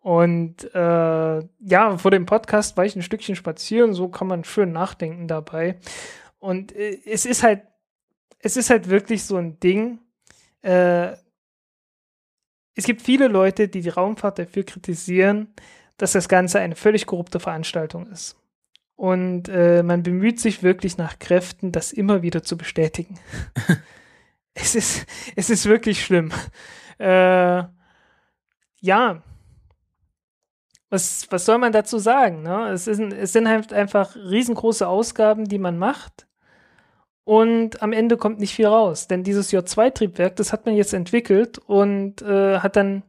Und 0.00 0.72
äh, 0.74 1.38
ja, 1.60 1.98
vor 1.98 2.10
dem 2.10 2.26
Podcast 2.26 2.76
war 2.76 2.84
ich 2.84 2.96
ein 2.96 3.02
Stückchen 3.02 3.36
spazieren, 3.36 3.94
so 3.94 4.08
kann 4.08 4.26
man 4.26 4.44
schön 4.44 4.72
nachdenken 4.72 5.28
dabei. 5.28 5.78
Und 6.40 6.74
äh, 6.74 6.98
es 7.06 7.24
ist 7.24 7.44
halt, 7.44 7.62
es 8.40 8.56
ist 8.56 8.70
halt 8.70 8.88
wirklich 8.88 9.24
so 9.24 9.36
ein 9.36 9.60
Ding. 9.60 10.00
Äh, 10.62 11.12
es 12.74 12.84
gibt 12.84 13.02
viele 13.02 13.28
Leute, 13.28 13.68
die 13.68 13.82
die 13.82 13.88
Raumfahrt 13.88 14.38
dafür 14.38 14.64
kritisieren, 14.64 15.54
dass 15.98 16.12
das 16.12 16.28
Ganze 16.28 16.58
eine 16.60 16.76
völlig 16.76 17.06
korrupte 17.06 17.38
Veranstaltung 17.38 18.06
ist. 18.06 18.36
Und 18.96 19.48
äh, 19.48 19.82
man 19.82 20.02
bemüht 20.02 20.40
sich 20.40 20.62
wirklich 20.62 20.98
nach 20.98 21.18
Kräften, 21.18 21.72
das 21.72 21.92
immer 21.92 22.22
wieder 22.22 22.42
zu 22.42 22.56
bestätigen. 22.56 23.18
es, 24.54 24.74
ist, 24.74 25.06
es 25.36 25.50
ist 25.50 25.66
wirklich 25.66 26.04
schlimm. 26.04 26.32
Äh, 26.98 27.64
ja. 28.80 29.22
Was, 30.90 31.26
was 31.30 31.44
soll 31.46 31.58
man 31.58 31.72
dazu 31.72 31.98
sagen? 31.98 32.42
Ne? 32.42 32.68
Es, 32.70 32.86
ist, 32.86 33.00
es 33.00 33.32
sind 33.32 33.48
halt 33.48 33.72
einfach 33.72 34.16
riesengroße 34.16 34.86
Ausgaben, 34.86 35.46
die 35.46 35.58
man 35.58 35.78
macht. 35.78 36.26
Und 37.24 37.82
am 37.82 37.92
Ende 37.92 38.16
kommt 38.16 38.40
nicht 38.40 38.54
viel 38.54 38.66
raus. 38.66 39.06
Denn 39.06 39.22
dieses 39.22 39.52
J2-Triebwerk, 39.52 40.36
das 40.36 40.52
hat 40.52 40.66
man 40.66 40.74
jetzt 40.74 40.94
entwickelt 40.94 41.58
und 41.58 42.22
äh, 42.22 42.58
hat 42.58 42.76
dann 42.76 43.02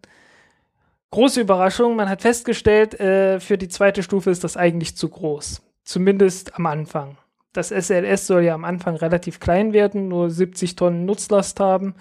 große 1.11 1.41
Überraschung. 1.41 1.95
Man 1.95 2.09
hat 2.09 2.21
festgestellt, 2.21 2.99
äh, 2.99 3.39
für 3.39 3.57
die 3.57 3.67
zweite 3.67 4.03
Stufe 4.03 4.29
ist 4.29 4.43
das 4.43 4.57
eigentlich 4.57 4.95
zu 4.95 5.09
groß. 5.09 5.61
Zumindest 5.83 6.55
am 6.55 6.65
Anfang. 6.65 7.17
Das 7.53 7.69
SLS 7.69 8.27
soll 8.27 8.43
ja 8.43 8.53
am 8.53 8.63
Anfang 8.63 8.95
relativ 8.95 9.39
klein 9.39 9.73
werden, 9.73 10.07
nur 10.07 10.29
70 10.29 10.75
Tonnen 10.75 11.05
Nutzlast 11.05 11.59
haben. 11.59 11.95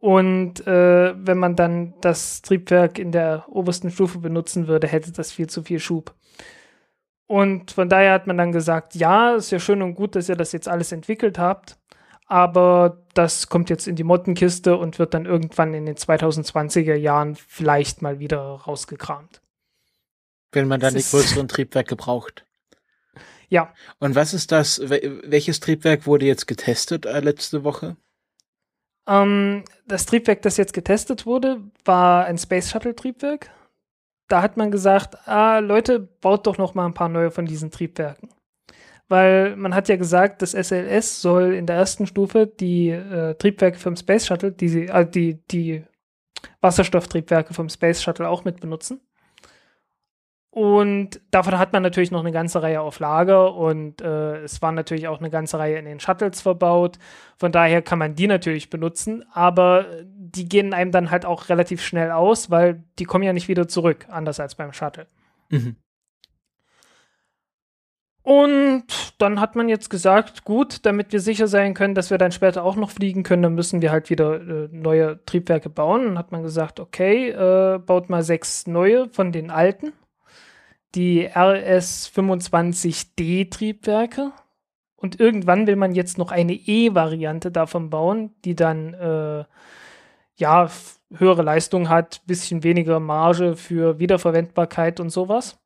Und 0.00 0.66
äh, 0.66 1.14
wenn 1.16 1.38
man 1.38 1.56
dann 1.56 1.94
das 2.00 2.42
Triebwerk 2.42 2.98
in 2.98 3.12
der 3.12 3.44
obersten 3.48 3.90
Stufe 3.90 4.18
benutzen 4.18 4.68
würde, 4.68 4.86
hätte 4.86 5.12
das 5.12 5.32
viel 5.32 5.48
zu 5.48 5.62
viel 5.62 5.80
Schub. 5.80 6.14
Und 7.28 7.72
von 7.72 7.90
daher 7.90 8.14
hat 8.14 8.26
man 8.26 8.38
dann 8.38 8.52
gesagt, 8.52 8.94
ja, 8.94 9.34
ist 9.34 9.52
ja 9.52 9.60
schön 9.60 9.82
und 9.82 9.94
gut, 9.94 10.16
dass 10.16 10.30
ihr 10.30 10.34
das 10.34 10.52
jetzt 10.52 10.66
alles 10.66 10.92
entwickelt 10.92 11.38
habt, 11.38 11.76
aber 12.26 13.04
das 13.12 13.50
kommt 13.50 13.68
jetzt 13.68 13.86
in 13.86 13.96
die 13.96 14.02
Mottenkiste 14.02 14.78
und 14.78 14.98
wird 14.98 15.12
dann 15.12 15.26
irgendwann 15.26 15.74
in 15.74 15.84
den 15.84 15.96
2020er 15.96 16.94
Jahren 16.94 17.36
vielleicht 17.36 18.00
mal 18.00 18.18
wieder 18.18 18.40
rausgekramt. 18.40 19.42
Wenn 20.52 20.68
man 20.68 20.80
dann 20.80 20.94
die 20.94 21.02
größeren 21.02 21.48
Triebwerke 21.48 21.96
braucht. 21.96 22.46
Ja. 23.50 23.74
Und 23.98 24.14
was 24.14 24.32
ist 24.32 24.50
das, 24.50 24.80
welches 24.88 25.60
Triebwerk 25.60 26.06
wurde 26.06 26.24
jetzt 26.24 26.46
getestet 26.46 27.04
äh, 27.04 27.20
letzte 27.20 27.62
Woche? 27.62 27.98
Ähm, 29.06 29.64
das 29.86 30.06
Triebwerk, 30.06 30.40
das 30.40 30.56
jetzt 30.56 30.72
getestet 30.72 31.26
wurde, 31.26 31.60
war 31.84 32.24
ein 32.24 32.38
Space 32.38 32.70
Shuttle 32.70 32.96
Triebwerk. 32.96 33.50
Da 34.28 34.42
hat 34.42 34.56
man 34.56 34.70
gesagt, 34.70 35.26
ah, 35.26 35.58
Leute, 35.58 36.00
baut 36.00 36.46
doch 36.46 36.58
noch 36.58 36.74
mal 36.74 36.86
ein 36.86 36.94
paar 36.94 37.08
neue 37.08 37.30
von 37.30 37.46
diesen 37.46 37.70
Triebwerken. 37.70 38.28
Weil 39.08 39.56
man 39.56 39.74
hat 39.74 39.88
ja 39.88 39.96
gesagt, 39.96 40.42
das 40.42 40.52
SLS 40.52 41.22
soll 41.22 41.54
in 41.54 41.64
der 41.64 41.76
ersten 41.76 42.06
Stufe 42.06 42.46
die 42.46 42.90
äh, 42.90 43.34
Triebwerke 43.34 43.78
vom 43.78 43.96
Space 43.96 44.26
Shuttle, 44.26 44.52
die, 44.52 44.86
äh, 44.86 45.08
die, 45.08 45.42
die 45.50 45.82
Wasserstofftriebwerke 46.60 47.54
vom 47.54 47.70
Space 47.70 48.02
Shuttle 48.02 48.28
auch 48.28 48.44
mit 48.44 48.60
benutzen. 48.60 49.00
Und 50.50 51.20
davon 51.30 51.58
hat 51.58 51.72
man 51.72 51.82
natürlich 51.82 52.10
noch 52.10 52.20
eine 52.20 52.32
ganze 52.32 52.62
Reihe 52.62 52.80
auf 52.80 52.98
Lager 52.98 53.54
und 53.54 54.00
äh, 54.00 54.42
es 54.42 54.60
waren 54.60 54.74
natürlich 54.74 55.06
auch 55.06 55.20
eine 55.20 55.30
ganze 55.30 55.58
Reihe 55.58 55.78
in 55.78 55.84
den 55.84 56.00
Shuttles 56.00 56.40
verbaut. 56.40 56.98
Von 57.36 57.52
daher 57.52 57.80
kann 57.80 57.98
man 57.98 58.14
die 58.14 58.26
natürlich 58.26 58.68
benutzen, 58.68 59.24
aber 59.32 59.86
die 60.34 60.48
gehen 60.48 60.72
einem 60.72 60.92
dann 60.92 61.10
halt 61.10 61.24
auch 61.24 61.48
relativ 61.48 61.82
schnell 61.82 62.10
aus, 62.10 62.50
weil 62.50 62.84
die 62.98 63.04
kommen 63.04 63.24
ja 63.24 63.32
nicht 63.32 63.48
wieder 63.48 63.68
zurück, 63.68 64.06
anders 64.08 64.40
als 64.40 64.54
beim 64.54 64.72
Shuttle. 64.72 65.06
Mhm. 65.50 65.76
Und 68.22 68.84
dann 69.16 69.40
hat 69.40 69.56
man 69.56 69.70
jetzt 69.70 69.88
gesagt, 69.88 70.44
gut, 70.44 70.84
damit 70.84 71.12
wir 71.12 71.20
sicher 71.20 71.48
sein 71.48 71.72
können, 71.72 71.94
dass 71.94 72.10
wir 72.10 72.18
dann 72.18 72.30
später 72.30 72.62
auch 72.62 72.76
noch 72.76 72.90
fliegen 72.90 73.22
können, 73.22 73.42
dann 73.42 73.54
müssen 73.54 73.80
wir 73.80 73.90
halt 73.90 74.10
wieder 74.10 74.40
äh, 74.40 74.68
neue 74.70 75.24
Triebwerke 75.24 75.70
bauen. 75.70 76.06
Und 76.06 76.18
hat 76.18 76.30
man 76.30 76.42
gesagt, 76.42 76.78
okay, 76.78 77.30
äh, 77.30 77.78
baut 77.78 78.10
mal 78.10 78.22
sechs 78.22 78.66
neue 78.66 79.08
von 79.08 79.32
den 79.32 79.50
alten 79.50 79.94
die 80.94 81.28
RS25D 81.28 83.50
Triebwerke. 83.50 84.32
Und 84.96 85.20
irgendwann 85.20 85.66
will 85.66 85.76
man 85.76 85.94
jetzt 85.94 86.16
noch 86.18 86.32
eine 86.32 86.54
E-Variante 86.54 87.52
davon 87.52 87.90
bauen, 87.90 88.34
die 88.44 88.56
dann 88.56 88.94
äh, 88.94 89.44
ja 90.38 90.70
höhere 91.12 91.42
Leistung 91.42 91.88
hat, 91.88 92.22
bisschen 92.26 92.62
weniger 92.64 93.00
Marge 93.00 93.56
für 93.56 93.98
Wiederverwendbarkeit 93.98 95.00
und 95.00 95.10
sowas. 95.10 95.58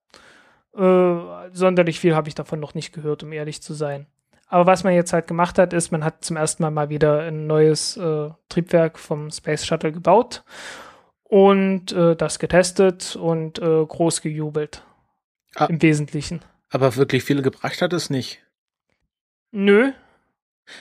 Äh, 0.76 1.17
sonderlich 1.52 2.00
viel 2.00 2.14
habe 2.14 2.29
ich 2.29 2.35
davon 2.35 2.61
noch 2.61 2.75
nicht 2.75 2.93
gehört, 2.93 3.23
um 3.23 3.33
ehrlich 3.33 3.62
zu 3.62 3.75
sein. 3.75 4.07
Aber 4.47 4.67
was 4.67 4.85
man 4.85 4.95
jetzt 4.95 5.12
halt 5.12 5.26
gemacht 5.26 5.59
hat, 5.59 5.73
ist, 5.73 5.93
man 5.93 6.05
hat 6.05 6.25
zum 6.25 6.37
ersten 6.37 6.62
Mal 6.62 6.71
mal 6.71 6.91
wieder 6.91 7.21
ein 7.21 7.47
neues 7.47 7.97
äh, 7.97 8.31
Triebwerk 8.49 8.99
vom 8.99 9.31
Space 9.31 9.64
Shuttle 9.64 9.93
gebaut 9.93 10.45
und 11.25 11.93
äh, 11.93 12.14
das 12.17 12.38
getestet 12.38 13.17
und 13.17 13.59
äh, 13.59 13.87
groß 13.87 14.21
gejubelt. 14.21 14.85
Ah, 15.55 15.67
Im 15.67 15.81
Wesentlichen. 15.81 16.43
Aber 16.71 16.97
wirklich 16.97 17.25
viel 17.25 17.43
gebracht 17.43 17.81
hat 17.81 17.93
es 17.93 18.11
nicht. 18.11 18.41
Nö. 19.50 19.93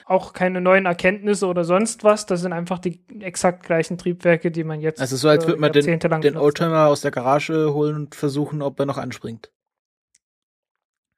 Auch 0.06 0.34
keine 0.34 0.62
neuen 0.62 0.86
Erkenntnisse 0.86 1.48
oder 1.48 1.64
sonst 1.64 2.04
was. 2.04 2.26
Das 2.26 2.42
sind 2.42 2.54
einfach 2.54 2.80
die 2.80 3.04
exakt 3.20 3.64
gleichen 3.64 3.98
Triebwerke, 3.98 4.52
die 4.52 4.64
man 4.64 4.80
jetzt. 4.80 5.02
Also 5.02 5.18
so, 5.18 5.28
als 5.28 5.48
würde 5.48 5.60
man 5.60 5.72
den, 5.72 6.00
den 6.22 6.38
Oldtimer 6.38 6.88
aus 6.88 7.02
der 7.02 7.12
Garage 7.12 7.74
holen 7.74 7.96
und 7.96 8.16
versuchen, 8.16 8.62
ob 8.62 8.80
er 8.80 8.86
noch 8.86 8.98
anspringt. 8.98 9.52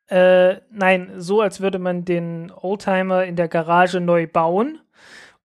Äh, 0.08 0.62
nein, 0.72 1.14
so 1.18 1.42
als 1.42 1.62
würde 1.62 1.80
man 1.80 2.06
den 2.06 2.52
Oldtimer 2.52 3.24
in 3.26 3.36
der 3.36 3.48
Garage 3.48 4.00
neu 4.00 4.28
bauen 4.28 4.80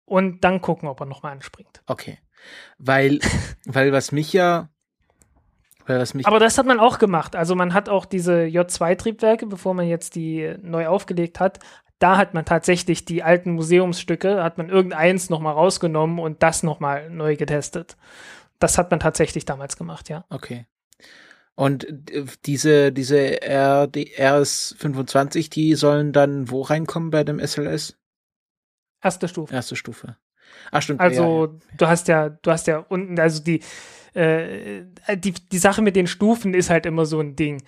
und 0.04 0.44
dann 0.44 0.60
gucken, 0.60 0.88
ob 0.88 1.00
er 1.00 1.06
noch 1.06 1.22
mal 1.22 1.32
anspringt. 1.32 1.82
Okay. 1.86 2.18
Weil, 2.78 3.20
weil 3.66 3.92
was 3.92 4.12
mich 4.12 4.32
ja 4.32 4.68
aber 6.24 6.38
das 6.38 6.56
hat 6.56 6.64
man 6.64 6.80
auch 6.80 6.98
gemacht. 6.98 7.36
Also 7.36 7.54
man 7.54 7.74
hat 7.74 7.88
auch 7.90 8.06
diese 8.06 8.44
J2-Triebwerke, 8.44 9.46
bevor 9.46 9.74
man 9.74 9.86
jetzt 9.86 10.14
die 10.14 10.54
neu 10.62 10.86
aufgelegt 10.86 11.40
hat, 11.40 11.58
da 11.98 12.16
hat 12.16 12.34
man 12.34 12.44
tatsächlich 12.44 13.04
die 13.04 13.22
alten 13.22 13.52
Museumsstücke, 13.52 14.42
hat 14.42 14.58
man 14.58 14.68
irgendeins 14.68 15.30
nochmal 15.30 15.54
rausgenommen 15.54 16.18
und 16.18 16.42
das 16.42 16.62
nochmal 16.62 17.10
neu 17.10 17.36
getestet. 17.36 17.96
Das 18.58 18.78
hat 18.78 18.90
man 18.90 19.00
tatsächlich 19.00 19.44
damals 19.44 19.76
gemacht, 19.76 20.08
ja. 20.08 20.24
Okay. 20.30 20.66
Und 21.56 21.86
diese, 22.46 22.92
diese 22.92 23.16
RS25, 23.16 25.50
die 25.50 25.74
sollen 25.74 26.12
dann 26.12 26.50
wo 26.50 26.62
reinkommen 26.62 27.10
bei 27.10 27.22
dem 27.22 27.38
SLS? 27.38 27.96
Erste 29.00 29.28
Stufe. 29.28 29.54
Erste 29.54 29.76
Stufe. 29.76 30.16
Ach 30.72 30.82
stimmt. 30.82 31.00
Also 31.00 31.22
ja, 31.22 31.52
ja. 31.52 31.58
du 31.76 31.86
hast 31.86 32.08
ja, 32.08 32.30
du 32.30 32.50
hast 32.50 32.66
ja 32.66 32.78
unten, 32.78 33.20
also 33.20 33.42
die, 33.42 33.60
äh, 34.14 34.84
die, 35.16 35.32
die 35.32 35.58
Sache 35.58 35.82
mit 35.82 35.94
den 35.94 36.06
Stufen 36.06 36.54
ist 36.54 36.70
halt 36.70 36.86
immer 36.86 37.04
so 37.06 37.20
ein 37.20 37.36
Ding. 37.36 37.62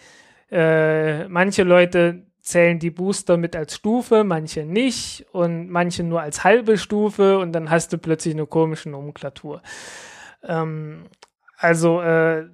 Äh, 0.50 1.28
manche 1.28 1.62
Leute 1.62 2.26
zählen 2.46 2.78
die 2.78 2.90
Booster 2.90 3.36
mit 3.36 3.56
als 3.56 3.74
Stufe, 3.74 4.22
manche 4.22 4.64
nicht 4.64 5.26
und 5.32 5.68
manche 5.68 6.04
nur 6.04 6.20
als 6.20 6.44
halbe 6.44 6.78
Stufe 6.78 7.38
und 7.38 7.52
dann 7.52 7.70
hast 7.70 7.92
du 7.92 7.98
plötzlich 7.98 8.34
eine 8.34 8.46
komische 8.46 8.88
Nomenklatur. 8.88 9.62
Ähm, 10.44 11.06
also, 11.58 12.00
äh, 12.00 12.46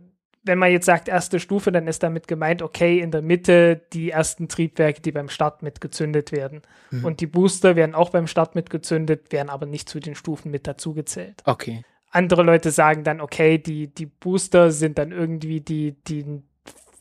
wenn 0.44 0.58
man 0.58 0.72
jetzt 0.72 0.86
sagt 0.86 1.08
erste 1.08 1.38
Stufe, 1.38 1.70
dann 1.70 1.86
ist 1.86 2.02
damit 2.02 2.26
gemeint, 2.26 2.62
okay, 2.62 3.00
in 3.00 3.10
der 3.10 3.22
Mitte 3.22 3.82
die 3.92 4.10
ersten 4.10 4.48
Triebwerke, 4.48 5.02
die 5.02 5.12
beim 5.12 5.28
Start 5.28 5.62
mitgezündet 5.62 6.32
werden. 6.32 6.62
Mhm. 6.90 7.04
Und 7.04 7.20
die 7.20 7.26
Booster 7.26 7.76
werden 7.76 7.94
auch 7.94 8.10
beim 8.10 8.26
Start 8.26 8.54
mitgezündet, 8.54 9.30
werden 9.30 9.50
aber 9.50 9.66
nicht 9.66 9.88
zu 9.88 10.00
den 10.00 10.14
Stufen 10.14 10.50
mit 10.50 10.66
dazugezählt. 10.66 11.42
Okay 11.44 11.84
andere 12.12 12.42
Leute 12.42 12.70
sagen 12.70 13.04
dann, 13.04 13.20
okay, 13.20 13.56
die, 13.58 13.88
die 13.88 14.04
Booster 14.06 14.70
sind 14.70 14.98
dann 14.98 15.12
irgendwie 15.12 15.62
die, 15.62 15.96
die 16.06 16.42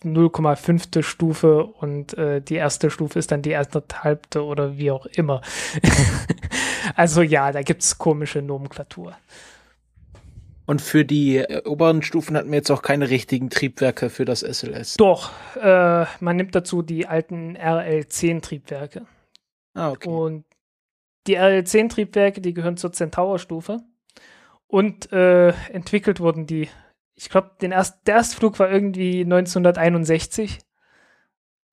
0,5. 0.03 1.03
Stufe 1.03 1.63
und 1.65 2.17
äh, 2.17 2.41
die 2.41 2.55
erste 2.55 2.89
Stufe 2.89 3.19
ist 3.19 3.31
dann 3.31 3.41
die 3.41 3.51
erste 3.51 3.83
halbte 3.93 4.43
oder 4.43 4.77
wie 4.77 4.91
auch 4.91 5.05
immer. 5.05 5.41
also 6.95 7.21
ja, 7.21 7.51
da 7.51 7.61
gibt 7.61 7.83
es 7.83 7.97
komische 7.97 8.41
Nomenklatur. 8.41 9.15
Und 10.65 10.81
für 10.81 11.03
die 11.03 11.37
äh, 11.37 11.63
oberen 11.65 12.01
Stufen 12.01 12.37
hatten 12.37 12.49
wir 12.49 12.57
jetzt 12.57 12.71
auch 12.71 12.81
keine 12.81 13.09
richtigen 13.09 13.49
Triebwerke 13.49 14.09
für 14.09 14.25
das 14.25 14.39
SLS. 14.39 14.95
Doch, 14.97 15.31
äh, 15.61 16.05
man 16.19 16.35
nimmt 16.35 16.55
dazu 16.55 16.81
die 16.81 17.07
alten 17.07 17.57
RL10-Triebwerke. 17.57 19.05
Ah, 19.73 19.91
okay. 19.91 20.09
Und 20.09 20.45
die 21.27 21.37
RL10-Triebwerke, 21.37 22.41
die 22.41 22.53
gehören 22.53 22.77
zur 22.77 22.93
Centaur-Stufe. 22.93 23.81
Und 24.67 25.11
äh, 25.11 25.49
entwickelt 25.73 26.21
wurden 26.21 26.47
die, 26.47 26.69
ich 27.21 27.29
glaube, 27.29 27.51
erst, 27.61 28.07
der 28.07 28.15
erste 28.15 28.35
Flug 28.35 28.59
war 28.59 28.69
irgendwie 28.69 29.21
1961 29.21 30.59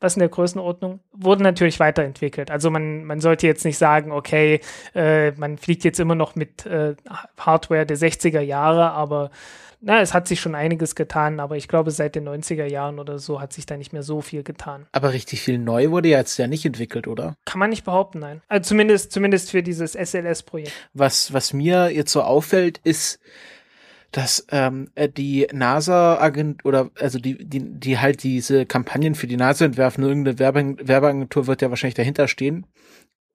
was 0.01 0.15
in 0.15 0.21
der 0.21 0.29
Größenordnung, 0.29 1.01
wurden 1.13 1.43
natürlich 1.43 1.81
weiterentwickelt. 1.81 2.51
Also 2.51 2.71
man, 2.71 3.05
man 3.05 3.21
sollte 3.21 3.47
jetzt 3.47 3.65
nicht 3.65 3.79
sagen, 3.79 4.13
okay, 4.13 4.61
äh, 4.95 5.33
man 5.33 5.59
fliegt 5.59 5.85
jetzt 5.85 5.99
immer 5.99 6.15
noch 6.15 6.37
mit 6.37 6.67
äh, 6.67 6.95
Hardware 7.37 7.85
der 7.85 7.97
60er 7.97 8.41
Jahre, 8.41 8.93
aber 8.93 9.31
na, 9.81 10.01
es 10.01 10.13
hat 10.13 10.27
sich 10.27 10.41
schon 10.41 10.57
einiges 10.57 10.97
getan, 10.97 11.39
aber 11.39 11.57
ich 11.57 11.69
glaube, 11.69 11.93
seit 11.93 12.17
den 12.17 12.29
90er 12.29 12.65
Jahren 12.65 12.99
oder 12.99 13.19
so 13.19 13.41
hat 13.41 13.53
sich 13.53 13.65
da 13.65 13.77
nicht 13.77 13.93
mehr 13.93 14.03
so 14.03 14.21
viel 14.21 14.43
getan. 14.43 14.87
Aber 14.91 15.13
richtig 15.13 15.41
viel 15.41 15.59
neu 15.59 15.91
wurde 15.91 16.09
ja 16.09 16.19
jetzt 16.19 16.37
ja 16.37 16.49
nicht 16.49 16.67
entwickelt, 16.67 17.07
oder? 17.07 17.37
Kann 17.45 17.61
man 17.61 17.71
nicht 17.71 17.85
behaupten, 17.85 18.19
nein. 18.19 18.43
Also 18.49 18.69
zumindest, 18.69 19.13
zumindest 19.13 19.51
für 19.51 19.63
dieses 19.63 19.93
SLS-Projekt. 19.93 20.73
Was, 20.95 21.33
was 21.33 21.53
mir 21.53 21.91
jetzt 21.93 22.13
so 22.13 22.23
auffällt, 22.23 22.79
ist, 22.83 23.21
dass 24.13 24.47
ähm, 24.51 24.91
äh, 24.95 25.09
die 25.09 25.47
NASA-Agent 25.53 26.65
oder 26.65 26.91
also 26.99 27.19
die, 27.19 27.37
die, 27.45 27.61
die 27.79 27.99
halt 27.99 28.23
diese 28.23 28.65
Kampagnen 28.65 29.15
für 29.15 29.27
die 29.27 29.37
NASA 29.37 29.65
entwerfen, 29.65 30.05
irgendeine 30.05 30.39
Werbe 30.39 30.77
Werbeagentur 30.81 31.47
wird 31.47 31.63
ja 31.63 31.71
wahrscheinlich 31.71 31.95
dahinter 31.95 32.29
stehen, 32.29 32.67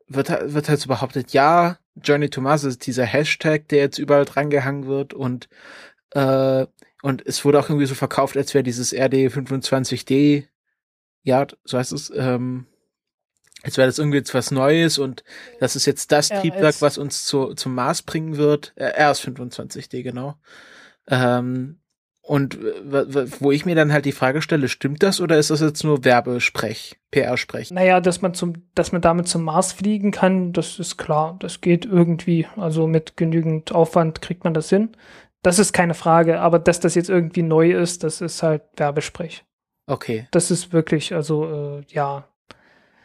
wird, 0.08 0.30
wird 0.30 0.70
halt 0.70 0.80
so 0.80 0.88
behauptet, 0.88 1.32
ja, 1.34 1.78
Journey 2.02 2.30
to 2.30 2.42
Mars 2.42 2.64
ist 2.64 2.88
dieser 2.88 3.06
Hashtag, 3.06 3.68
der 3.68 3.80
jetzt 3.80 4.00
überall 4.00 4.26
drangehangen 4.26 4.88
wird 4.88 5.14
und 5.14 5.48
äh, 6.12 6.66
und 7.04 7.26
es 7.28 7.44
wurde 7.44 7.60
auch 7.60 7.70
irgendwie 7.70 7.86
so 7.86 7.96
verkauft, 7.96 8.38
als 8.38 8.54
wäre 8.54 8.64
dieses 8.64 8.94
RD25D, 8.94 10.48
ja, 11.24 11.46
so 11.66 11.78
heißt 11.78 11.92
es, 11.92 12.12
ähm, 12.16 12.66
als 13.64 13.78
wäre 13.78 13.88
das 13.88 13.98
irgendwie 13.98 14.18
jetzt 14.18 14.34
was 14.34 14.52
Neues 14.52 14.98
und 15.00 15.24
das 15.60 15.76
ist 15.76 15.86
jetzt 15.86 16.12
das 16.12 16.32
RS. 16.32 16.42
Triebwerk, 16.42 16.82
was 16.82 16.98
uns 16.98 17.26
zu, 17.26 17.54
zum 17.54 17.74
Mars 17.74 18.02
bringen 18.02 18.38
wird. 18.38 18.74
Äh, 18.76 19.02
RS25D, 19.02 20.04
genau. 20.04 20.36
Ähm, 21.08 21.80
und 22.26 22.58
wo 23.42 23.52
ich 23.52 23.66
mir 23.66 23.76
dann 23.76 23.92
halt 23.92 24.06
die 24.06 24.14
Frage 24.14 24.42
stelle, 24.42 24.70
stimmt 24.70 25.04
das 25.04 25.20
oder 25.20 25.38
ist 25.38 25.50
das 25.50 25.60
jetzt 25.60 25.84
nur 25.84 26.06
Werbesprech, 26.06 26.98
PR-Sprech? 27.12 27.72
Naja, 27.72 28.00
dass 28.00 28.22
man 28.22 28.34
zum, 28.34 28.70
dass 28.76 28.94
man 28.94 29.02
damit 29.02 29.28
zum 29.28 29.44
Mars 29.44 29.74
fliegen 29.74 30.12
kann, 30.12 30.54
das 30.54 30.80
ist 30.80 30.96
klar. 30.98 31.36
Das 31.40 31.60
geht 31.60 31.86
irgendwie. 31.86 32.48
Also 32.56 32.88
mit 32.88 33.18
genügend 33.18 33.74
Aufwand 33.74 34.22
kriegt 34.22 34.46
man 34.46 34.54
das 34.54 34.70
hin. 34.70 34.96
Das 35.42 35.60
ist 35.60 35.74
keine 35.74 35.94
Frage, 35.96 36.40
aber 36.40 36.60
dass 36.60 36.80
das 36.80 36.96
jetzt 36.96 37.10
irgendwie 37.10 37.44
neu 37.44 37.74
ist, 37.74 38.06
das 38.06 38.22
ist 38.22 38.42
halt 38.42 38.64
Werbesprech. 38.78 39.44
Okay. 39.86 40.28
Das 40.32 40.50
ist 40.50 40.72
wirklich, 40.72 41.14
also 41.14 41.82
äh, 41.82 41.94
ja, 41.94 42.30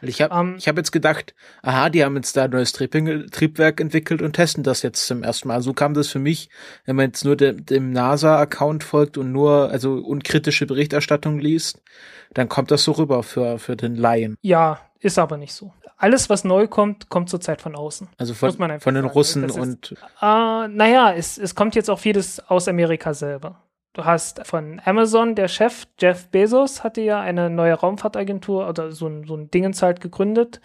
ich 0.01 0.21
habe 0.21 0.35
ähm, 0.35 0.55
ich 0.57 0.67
hab 0.67 0.77
jetzt 0.77 0.91
gedacht, 0.91 1.33
aha, 1.61 1.89
die 1.89 2.03
haben 2.03 2.15
jetzt 2.15 2.35
da 2.37 2.45
ein 2.45 2.51
neues 2.51 2.71
Triebwerk 2.71 3.79
entwickelt 3.79 4.21
und 4.21 4.33
testen 4.33 4.63
das 4.63 4.81
jetzt 4.81 5.05
zum 5.05 5.23
ersten 5.23 5.47
Mal. 5.47 5.61
So 5.61 5.73
kam 5.73 5.93
das 5.93 6.07
für 6.07 6.19
mich, 6.19 6.49
wenn 6.85 6.95
man 6.95 7.07
jetzt 7.07 7.25
nur 7.25 7.35
de, 7.35 7.53
dem 7.53 7.91
NASA-Account 7.91 8.83
folgt 8.83 9.17
und 9.17 9.31
nur, 9.31 9.69
also 9.69 9.93
unkritische 9.93 10.65
Berichterstattung 10.65 11.39
liest, 11.39 11.81
dann 12.33 12.49
kommt 12.49 12.71
das 12.71 12.83
so 12.83 12.93
rüber 12.93 13.23
für, 13.23 13.59
für 13.59 13.75
den 13.75 13.95
Laien. 13.95 14.37
Ja, 14.41 14.79
ist 14.99 15.17
aber 15.17 15.37
nicht 15.37 15.53
so. 15.53 15.73
Alles, 15.97 16.29
was 16.29 16.45
neu 16.45 16.67
kommt, 16.67 17.09
kommt 17.09 17.29
zurzeit 17.29 17.61
von 17.61 17.75
außen. 17.75 18.07
Also 18.17 18.33
von, 18.33 18.51
von 18.51 18.69
den 18.69 18.79
sagen. 18.79 19.07
Russen 19.07 19.43
ist, 19.43 19.57
und. 19.57 19.95
Äh, 20.21 20.67
naja, 20.69 21.13
es, 21.13 21.37
es 21.37 21.55
kommt 21.55 21.75
jetzt 21.75 21.89
auch 21.89 21.99
vieles 21.99 22.39
aus 22.39 22.69
Amerika 22.69 23.13
selber. 23.13 23.61
Du 23.93 24.05
hast 24.05 24.45
von 24.45 24.79
Amazon, 24.85 25.33
der 25.33 25.47
Chef 25.47 25.87
Jeff 25.99 26.27
Bezos 26.27 26.83
hatte 26.83 27.01
ja 27.01 27.19
eine 27.19 27.49
neue 27.49 27.73
Raumfahrtagentur 27.73 28.67
oder 28.67 28.91
so 28.91 29.07
ein, 29.07 29.25
so 29.25 29.35
ein 29.35 29.49
Dingens 29.49 29.81
halt 29.81 29.99
gegründet 29.99 30.61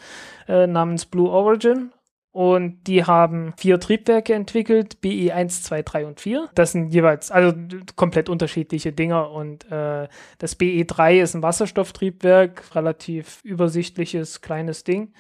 äh, 0.47 0.66
namens 0.66 1.07
Blue 1.07 1.31
Origin. 1.31 1.90
Und 2.35 2.88
die 2.88 3.04
haben 3.04 3.54
vier 3.57 3.78
Triebwerke 3.78 4.35
entwickelt, 4.35 5.00
BE 5.00 5.33
1, 5.33 5.62
2, 5.62 5.83
3 5.83 6.07
und 6.07 6.21
4. 6.21 6.50
Das 6.57 6.73
sind 6.73 6.93
jeweils 6.93 7.31
also 7.31 7.52
komplett 7.95 8.28
unterschiedliche 8.28 8.93
Dinger. 8.93 9.31
Und 9.31 9.71
äh, 9.71 10.09
das 10.38 10.57
BE 10.57 10.85
3 10.85 11.21
ist 11.21 11.35
ein 11.35 11.45
Wasserstofftriebwerk, 11.45 12.75
relativ 12.75 13.40
übersichtliches, 13.45 14.40
kleines 14.40 14.83
Ding. 14.83 15.14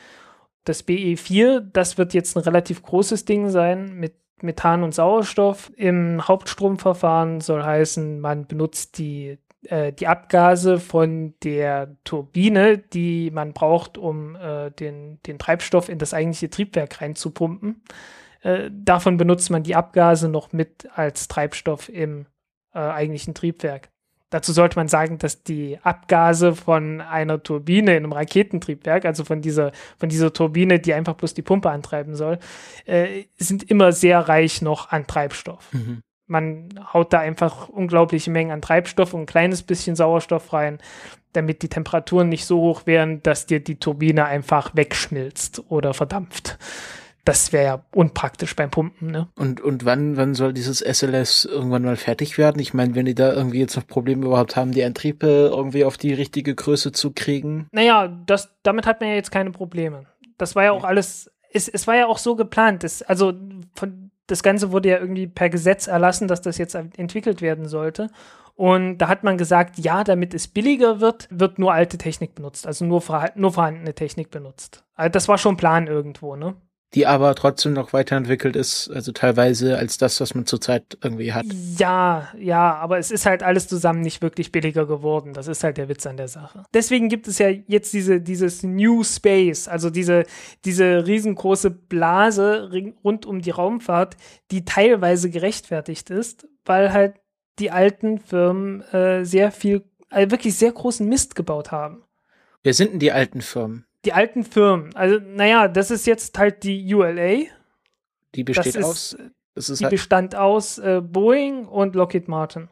Das 0.64 0.82
BE 0.82 1.16
4, 1.16 1.60
das 1.60 1.98
wird 1.98 2.14
jetzt 2.14 2.36
ein 2.36 2.42
relativ 2.42 2.82
großes 2.82 3.24
Ding 3.24 3.48
sein 3.48 3.94
mit 3.94 4.14
Methan 4.42 4.82
und 4.82 4.94
Sauerstoff 4.94 5.72
im 5.76 6.26
Hauptstromverfahren 6.26 7.40
soll 7.40 7.62
heißen, 7.62 8.20
man 8.20 8.46
benutzt 8.46 8.98
die, 8.98 9.38
äh, 9.64 9.92
die 9.92 10.06
Abgase 10.06 10.78
von 10.78 11.34
der 11.42 11.96
Turbine, 12.04 12.78
die 12.78 13.30
man 13.30 13.52
braucht, 13.52 13.96
um 13.96 14.36
äh, 14.36 14.70
den, 14.70 15.20
den 15.22 15.38
Treibstoff 15.38 15.88
in 15.88 15.98
das 15.98 16.14
eigentliche 16.14 16.50
Triebwerk 16.50 17.00
reinzupumpen. 17.00 17.82
Äh, 18.42 18.70
davon 18.72 19.16
benutzt 19.16 19.50
man 19.50 19.62
die 19.62 19.76
Abgase 19.76 20.28
noch 20.28 20.52
mit 20.52 20.88
als 20.94 21.28
Treibstoff 21.28 21.88
im 21.88 22.26
äh, 22.74 22.78
eigentlichen 22.78 23.34
Triebwerk. 23.34 23.93
Dazu 24.34 24.52
sollte 24.52 24.76
man 24.76 24.88
sagen, 24.88 25.18
dass 25.18 25.44
die 25.44 25.78
Abgase 25.84 26.56
von 26.56 27.00
einer 27.00 27.40
Turbine 27.40 27.92
in 27.92 28.02
einem 28.02 28.12
Raketentriebwerk, 28.12 29.04
also 29.04 29.22
von 29.22 29.40
dieser, 29.40 29.70
von 29.96 30.08
dieser 30.08 30.32
Turbine, 30.32 30.80
die 30.80 30.92
einfach 30.92 31.14
bloß 31.14 31.34
die 31.34 31.42
Pumpe 31.42 31.70
antreiben 31.70 32.16
soll, 32.16 32.40
äh, 32.84 33.26
sind 33.36 33.62
immer 33.70 33.92
sehr 33.92 34.18
reich 34.18 34.60
noch 34.60 34.90
an 34.90 35.06
Treibstoff. 35.06 35.72
Mhm. 35.72 36.00
Man 36.26 36.68
haut 36.92 37.12
da 37.12 37.20
einfach 37.20 37.68
unglaubliche 37.68 38.32
Mengen 38.32 38.50
an 38.50 38.60
Treibstoff 38.60 39.14
und 39.14 39.20
ein 39.20 39.26
kleines 39.26 39.62
bisschen 39.62 39.94
Sauerstoff 39.94 40.52
rein, 40.52 40.78
damit 41.32 41.62
die 41.62 41.68
Temperaturen 41.68 42.28
nicht 42.28 42.44
so 42.44 42.58
hoch 42.58 42.86
wären, 42.86 43.22
dass 43.22 43.46
dir 43.46 43.60
die 43.60 43.78
Turbine 43.78 44.24
einfach 44.24 44.74
wegschmilzt 44.74 45.62
oder 45.68 45.94
verdampft 45.94 46.58
das 47.24 47.52
wäre 47.52 47.64
ja 47.64 47.84
unpraktisch 47.92 48.54
beim 48.54 48.70
Pumpen, 48.70 49.10
ne? 49.10 49.28
Und, 49.36 49.60
und 49.60 49.84
wann, 49.84 50.16
wann 50.16 50.34
soll 50.34 50.52
dieses 50.52 50.80
SLS 50.80 51.46
irgendwann 51.46 51.82
mal 51.82 51.96
fertig 51.96 52.36
werden? 52.36 52.60
Ich 52.60 52.74
meine, 52.74 52.94
wenn 52.94 53.06
die 53.06 53.14
da 53.14 53.32
irgendwie 53.32 53.60
jetzt 53.60 53.76
noch 53.76 53.86
Probleme 53.86 54.26
überhaupt 54.26 54.56
haben, 54.56 54.72
die 54.72 54.84
Antriebe 54.84 55.26
irgendwie 55.26 55.84
auf 55.84 55.96
die 55.96 56.12
richtige 56.12 56.54
Größe 56.54 56.92
zu 56.92 57.12
kriegen? 57.12 57.68
Naja, 57.72 58.08
das, 58.26 58.54
damit 58.62 58.86
hat 58.86 59.00
man 59.00 59.10
ja 59.10 59.16
jetzt 59.16 59.30
keine 59.30 59.50
Probleme. 59.50 60.04
Das 60.36 60.54
war 60.54 60.64
ja 60.64 60.72
auch 60.72 60.84
alles, 60.84 61.30
es, 61.52 61.68
es 61.68 61.86
war 61.86 61.96
ja 61.96 62.06
auch 62.06 62.18
so 62.18 62.36
geplant. 62.36 62.84
Das, 62.84 63.00
also 63.02 63.32
von, 63.74 64.10
das 64.26 64.42
Ganze 64.42 64.70
wurde 64.70 64.90
ja 64.90 64.98
irgendwie 64.98 65.26
per 65.26 65.48
Gesetz 65.48 65.86
erlassen, 65.86 66.28
dass 66.28 66.42
das 66.42 66.58
jetzt 66.58 66.74
entwickelt 66.74 67.40
werden 67.40 67.68
sollte. 67.68 68.08
Und 68.56 68.98
da 68.98 69.08
hat 69.08 69.24
man 69.24 69.36
gesagt, 69.36 69.78
ja, 69.78 70.04
damit 70.04 70.32
es 70.32 70.46
billiger 70.46 71.00
wird, 71.00 71.26
wird 71.30 71.58
nur 71.58 71.72
alte 71.72 71.98
Technik 71.98 72.36
benutzt, 72.36 72.66
also 72.66 72.84
nur, 72.84 73.02
nur 73.34 73.52
vorhandene 73.52 73.94
Technik 73.94 74.30
benutzt. 74.30 74.84
Also 74.94 75.10
das 75.10 75.26
war 75.26 75.38
schon 75.38 75.56
Plan 75.56 75.88
irgendwo, 75.88 76.36
ne? 76.36 76.54
Die 76.94 77.06
aber 77.06 77.34
trotzdem 77.34 77.72
noch 77.72 77.92
weiterentwickelt 77.92 78.54
ist, 78.54 78.88
also 78.88 79.10
teilweise 79.10 79.76
als 79.76 79.98
das, 79.98 80.20
was 80.20 80.34
man 80.34 80.46
zurzeit 80.46 80.96
irgendwie 81.02 81.32
hat. 81.32 81.44
Ja, 81.76 82.28
ja, 82.38 82.76
aber 82.76 82.98
es 82.98 83.10
ist 83.10 83.26
halt 83.26 83.42
alles 83.42 83.66
zusammen 83.66 84.00
nicht 84.00 84.22
wirklich 84.22 84.52
billiger 84.52 84.86
geworden. 84.86 85.32
Das 85.32 85.48
ist 85.48 85.64
halt 85.64 85.76
der 85.76 85.88
Witz 85.88 86.06
an 86.06 86.16
der 86.16 86.28
Sache. 86.28 86.62
Deswegen 86.72 87.08
gibt 87.08 87.26
es 87.26 87.38
ja 87.38 87.48
jetzt 87.48 87.92
diese, 87.92 88.20
dieses 88.20 88.62
New 88.62 89.02
Space, 89.02 89.66
also 89.66 89.90
diese, 89.90 90.24
diese 90.64 91.04
riesengroße 91.06 91.70
Blase 91.70 92.70
rund 93.02 93.26
um 93.26 93.40
die 93.40 93.50
Raumfahrt, 93.50 94.16
die 94.52 94.64
teilweise 94.64 95.30
gerechtfertigt 95.30 96.10
ist, 96.10 96.46
weil 96.64 96.92
halt 96.92 97.16
die 97.58 97.72
alten 97.72 98.20
Firmen 98.20 98.82
äh, 98.92 99.24
sehr 99.24 99.50
viel, 99.50 99.82
also 100.10 100.30
wirklich 100.30 100.54
sehr 100.54 100.70
großen 100.72 101.08
Mist 101.08 101.34
gebaut 101.34 101.72
haben. 101.72 102.04
Wer 102.62 102.74
sind 102.74 102.92
denn 102.92 102.98
die 103.00 103.12
alten 103.12 103.42
Firmen? 103.42 103.84
Die 104.04 104.12
alten 104.12 104.44
Firmen, 104.44 104.94
also 104.94 105.18
naja, 105.18 105.68
das 105.68 105.90
ist 105.90 106.06
jetzt 106.06 106.38
halt 106.38 106.62
die 106.62 106.94
ULA. 106.94 107.44
Die 108.34 108.44
besteht 108.44 108.76
das 108.76 108.84
aus. 108.84 109.16
das 109.54 109.70
ist 109.70 109.80
die 109.80 109.84
halt 109.84 109.90
bestand 109.92 110.36
aus 110.36 110.78
äh, 110.78 111.00
Boeing 111.00 111.66
und 111.66 111.94
Lockheed 111.94 112.28
Martin. 112.28 112.68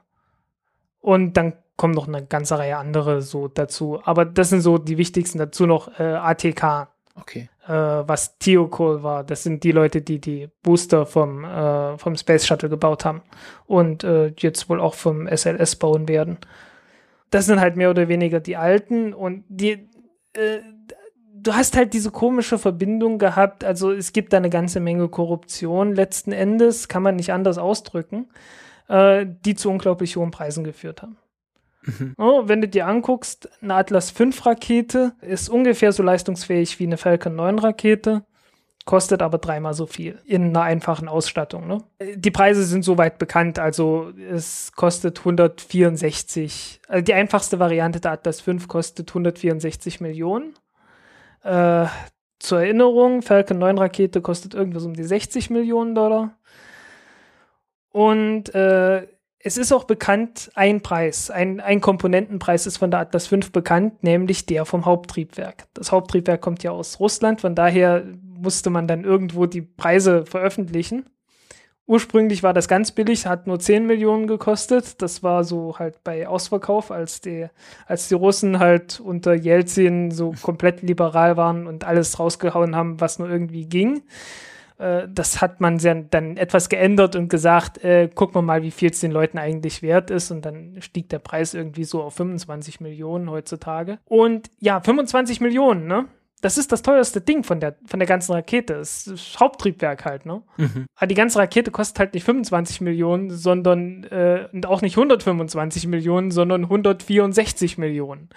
Und 1.00 1.36
dann 1.36 1.54
kommen 1.76 1.94
noch 1.94 2.06
eine 2.06 2.24
ganze 2.24 2.58
Reihe 2.58 2.76
andere 2.76 3.22
so 3.22 3.48
dazu. 3.48 4.00
Aber 4.04 4.24
das 4.24 4.50
sind 4.50 4.60
so 4.60 4.78
die 4.78 4.98
wichtigsten. 4.98 5.38
Dazu 5.38 5.66
noch 5.66 5.98
äh, 5.98 6.04
ATK. 6.04 6.88
Okay. 7.14 7.50
Äh, 7.66 7.72
was 7.72 8.38
Theocol 8.38 9.02
war. 9.02 9.24
Das 9.24 9.42
sind 9.42 9.64
die 9.64 9.72
Leute, 9.72 10.00
die 10.00 10.20
die 10.20 10.48
Booster 10.62 11.06
vom, 11.06 11.44
äh, 11.44 11.98
vom 11.98 12.16
Space 12.16 12.46
Shuttle 12.46 12.68
gebaut 12.68 13.04
haben. 13.04 13.22
Und 13.66 14.04
äh, 14.04 14.32
jetzt 14.38 14.68
wohl 14.68 14.80
auch 14.80 14.94
vom 14.94 15.26
SLS 15.26 15.76
bauen 15.76 16.08
werden. 16.08 16.38
Das 17.30 17.46
sind 17.46 17.60
halt 17.60 17.76
mehr 17.76 17.90
oder 17.90 18.08
weniger 18.08 18.40
die 18.40 18.56
alten. 18.56 19.12
Und 19.12 19.44
die, 19.48 19.88
äh, 20.34 20.60
du 21.42 21.54
hast 21.54 21.76
halt 21.76 21.92
diese 21.92 22.10
komische 22.10 22.58
Verbindung 22.58 23.18
gehabt. 23.18 23.64
Also 23.64 23.92
es 23.92 24.12
gibt 24.12 24.32
da 24.32 24.38
eine 24.38 24.50
ganze 24.50 24.80
Menge 24.80 25.08
Korruption 25.08 25.94
letzten 25.94 26.32
Endes, 26.32 26.88
kann 26.88 27.02
man 27.02 27.16
nicht 27.16 27.32
anders 27.32 27.58
ausdrücken, 27.58 28.28
äh, 28.88 29.26
die 29.44 29.54
zu 29.54 29.70
unglaublich 29.70 30.16
hohen 30.16 30.30
Preisen 30.30 30.64
geführt 30.64 31.02
haben. 31.02 31.16
Mhm. 31.84 32.14
Oh, 32.16 32.42
wenn 32.46 32.60
du 32.60 32.68
dir 32.68 32.86
anguckst, 32.86 33.48
eine 33.60 33.74
Atlas 33.74 34.10
5 34.10 34.46
Rakete 34.46 35.12
ist 35.20 35.48
ungefähr 35.48 35.92
so 35.92 36.02
leistungsfähig 36.02 36.78
wie 36.78 36.86
eine 36.86 36.96
Falcon 36.96 37.34
9 37.34 37.58
Rakete, 37.58 38.24
kostet 38.84 39.20
aber 39.20 39.38
dreimal 39.38 39.74
so 39.74 39.86
viel 39.86 40.20
in 40.24 40.48
einer 40.48 40.62
einfachen 40.62 41.08
Ausstattung. 41.08 41.66
Ne? 41.66 41.78
Die 42.14 42.30
Preise 42.30 42.64
sind 42.64 42.84
soweit 42.84 43.18
bekannt, 43.18 43.58
also 43.58 44.12
es 44.30 44.72
kostet 44.72 45.18
164, 45.20 46.80
also 46.86 47.02
die 47.02 47.14
einfachste 47.14 47.58
Variante 47.58 48.00
der 48.00 48.12
Atlas 48.12 48.40
5 48.40 48.68
kostet 48.68 49.10
164 49.10 50.00
Millionen. 50.00 50.54
Äh, 51.42 51.86
zur 52.38 52.60
Erinnerung, 52.60 53.22
Falcon 53.22 53.58
9 53.58 53.78
Rakete 53.78 54.20
kostet 54.20 54.54
irgendwas 54.54 54.84
um 54.84 54.94
die 54.94 55.04
60 55.04 55.50
Millionen 55.50 55.94
Dollar. 55.94 56.36
Und 57.90 58.54
äh, 58.54 59.06
es 59.44 59.56
ist 59.56 59.72
auch 59.72 59.84
bekannt, 59.84 60.50
ein 60.54 60.82
Preis, 60.82 61.30
ein, 61.30 61.60
ein 61.60 61.80
Komponentenpreis 61.80 62.66
ist 62.66 62.78
von 62.78 62.90
der 62.90 63.00
Atlas 63.00 63.26
5 63.26 63.50
bekannt, 63.50 64.02
nämlich 64.02 64.46
der 64.46 64.64
vom 64.64 64.84
Haupttriebwerk. 64.84 65.66
Das 65.74 65.90
Haupttriebwerk 65.90 66.40
kommt 66.40 66.62
ja 66.62 66.70
aus 66.70 67.00
Russland, 67.00 67.40
von 67.40 67.54
daher 67.54 68.04
musste 68.22 68.70
man 68.70 68.86
dann 68.86 69.04
irgendwo 69.04 69.46
die 69.46 69.62
Preise 69.62 70.24
veröffentlichen. 70.26 71.06
Ursprünglich 71.92 72.42
war 72.42 72.54
das 72.54 72.68
ganz 72.68 72.90
billig, 72.90 73.26
hat 73.26 73.46
nur 73.46 73.60
10 73.60 73.86
Millionen 73.86 74.26
gekostet. 74.26 75.02
Das 75.02 75.22
war 75.22 75.44
so 75.44 75.78
halt 75.78 76.02
bei 76.02 76.26
Ausverkauf, 76.26 76.90
als 76.90 77.20
die, 77.20 77.48
als 77.86 78.08
die 78.08 78.14
Russen 78.14 78.58
halt 78.58 78.98
unter 78.98 79.34
Jelzin 79.34 80.10
so 80.10 80.32
komplett 80.40 80.80
liberal 80.80 81.36
waren 81.36 81.66
und 81.66 81.84
alles 81.84 82.18
rausgehauen 82.18 82.74
haben, 82.74 82.98
was 82.98 83.18
nur 83.18 83.28
irgendwie 83.28 83.66
ging. 83.66 84.04
Äh, 84.78 85.06
das 85.06 85.42
hat 85.42 85.60
man 85.60 85.76
dann 86.08 86.38
etwas 86.38 86.70
geändert 86.70 87.14
und 87.14 87.28
gesagt, 87.28 87.84
äh, 87.84 88.08
gucken 88.08 88.36
wir 88.36 88.42
mal, 88.42 88.62
wie 88.62 88.70
viel 88.70 88.88
es 88.90 89.00
den 89.00 89.12
Leuten 89.12 89.36
eigentlich 89.36 89.82
wert 89.82 90.10
ist. 90.10 90.30
Und 90.30 90.46
dann 90.46 90.78
stieg 90.80 91.10
der 91.10 91.18
Preis 91.18 91.52
irgendwie 91.52 91.84
so 91.84 92.02
auf 92.02 92.14
25 92.14 92.80
Millionen 92.80 93.30
heutzutage. 93.30 93.98
Und 94.06 94.50
ja, 94.60 94.80
25 94.80 95.42
Millionen, 95.42 95.88
ne? 95.88 96.06
Das 96.42 96.58
ist 96.58 96.72
das 96.72 96.82
teuerste 96.82 97.20
Ding 97.20 97.44
von 97.44 97.60
der, 97.60 97.76
von 97.86 98.00
der 98.00 98.08
ganzen 98.08 98.32
Rakete. 98.32 98.74
Das, 98.74 99.04
das 99.04 99.38
Haupttriebwerk 99.38 100.04
halt, 100.04 100.26
ne? 100.26 100.42
Mhm. 100.56 100.86
Aber 100.96 101.06
die 101.06 101.14
ganze 101.14 101.38
Rakete 101.38 101.70
kostet 101.70 102.00
halt 102.00 102.14
nicht 102.14 102.24
25 102.24 102.80
Millionen, 102.80 103.30
sondern 103.30 104.02
äh, 104.04 104.48
und 104.52 104.66
auch 104.66 104.82
nicht 104.82 104.96
125 104.96 105.86
Millionen, 105.86 106.32
sondern 106.32 106.64
164 106.64 107.78
Millionen. 107.78 108.28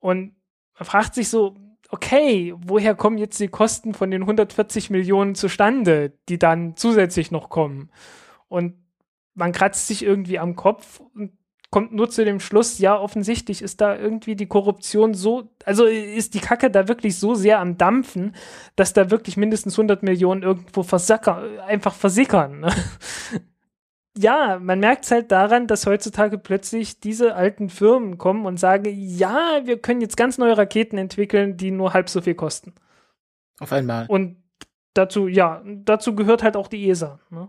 Und 0.00 0.34
man 0.76 0.86
fragt 0.86 1.14
sich 1.14 1.28
so, 1.28 1.56
okay, 1.88 2.52
woher 2.56 2.96
kommen 2.96 3.18
jetzt 3.18 3.38
die 3.38 3.46
Kosten 3.46 3.94
von 3.94 4.10
den 4.10 4.22
140 4.22 4.90
Millionen 4.90 5.36
zustande, 5.36 6.18
die 6.28 6.40
dann 6.40 6.76
zusätzlich 6.76 7.30
noch 7.30 7.48
kommen? 7.48 7.90
Und 8.48 8.74
man 9.34 9.52
kratzt 9.52 9.86
sich 9.86 10.04
irgendwie 10.04 10.40
am 10.40 10.56
Kopf 10.56 11.00
und 11.14 11.38
kommt 11.74 11.92
nur 11.92 12.08
zu 12.08 12.24
dem 12.24 12.38
Schluss, 12.38 12.78
ja, 12.78 12.96
offensichtlich 12.96 13.60
ist 13.60 13.80
da 13.80 13.96
irgendwie 13.96 14.36
die 14.36 14.46
Korruption 14.46 15.12
so, 15.12 15.50
also 15.64 15.86
ist 15.86 16.34
die 16.34 16.38
Kacke 16.38 16.70
da 16.70 16.86
wirklich 16.86 17.18
so 17.18 17.34
sehr 17.34 17.58
am 17.58 17.76
Dampfen, 17.76 18.36
dass 18.76 18.92
da 18.92 19.10
wirklich 19.10 19.36
mindestens 19.36 19.74
100 19.74 20.04
Millionen 20.04 20.44
irgendwo 20.44 20.84
versackern, 20.84 21.58
einfach 21.66 21.92
versickern. 21.92 22.60
Ne? 22.60 22.72
ja, 24.16 24.60
man 24.60 24.78
merkt 24.78 25.04
es 25.04 25.10
halt 25.10 25.32
daran, 25.32 25.66
dass 25.66 25.86
heutzutage 25.86 26.38
plötzlich 26.38 27.00
diese 27.00 27.34
alten 27.34 27.68
Firmen 27.70 28.18
kommen 28.18 28.46
und 28.46 28.60
sagen, 28.60 28.84
ja, 28.94 29.62
wir 29.64 29.80
können 29.80 30.00
jetzt 30.00 30.16
ganz 30.16 30.38
neue 30.38 30.56
Raketen 30.56 30.96
entwickeln, 30.96 31.56
die 31.56 31.72
nur 31.72 31.92
halb 31.92 32.08
so 32.08 32.20
viel 32.20 32.36
kosten. 32.36 32.72
Auf 33.58 33.72
einmal. 33.72 34.06
Und 34.06 34.36
dazu, 34.92 35.26
ja, 35.26 35.60
dazu 35.66 36.14
gehört 36.14 36.44
halt 36.44 36.56
auch 36.56 36.68
die 36.68 36.88
ESA. 36.88 37.18
Ne? 37.30 37.48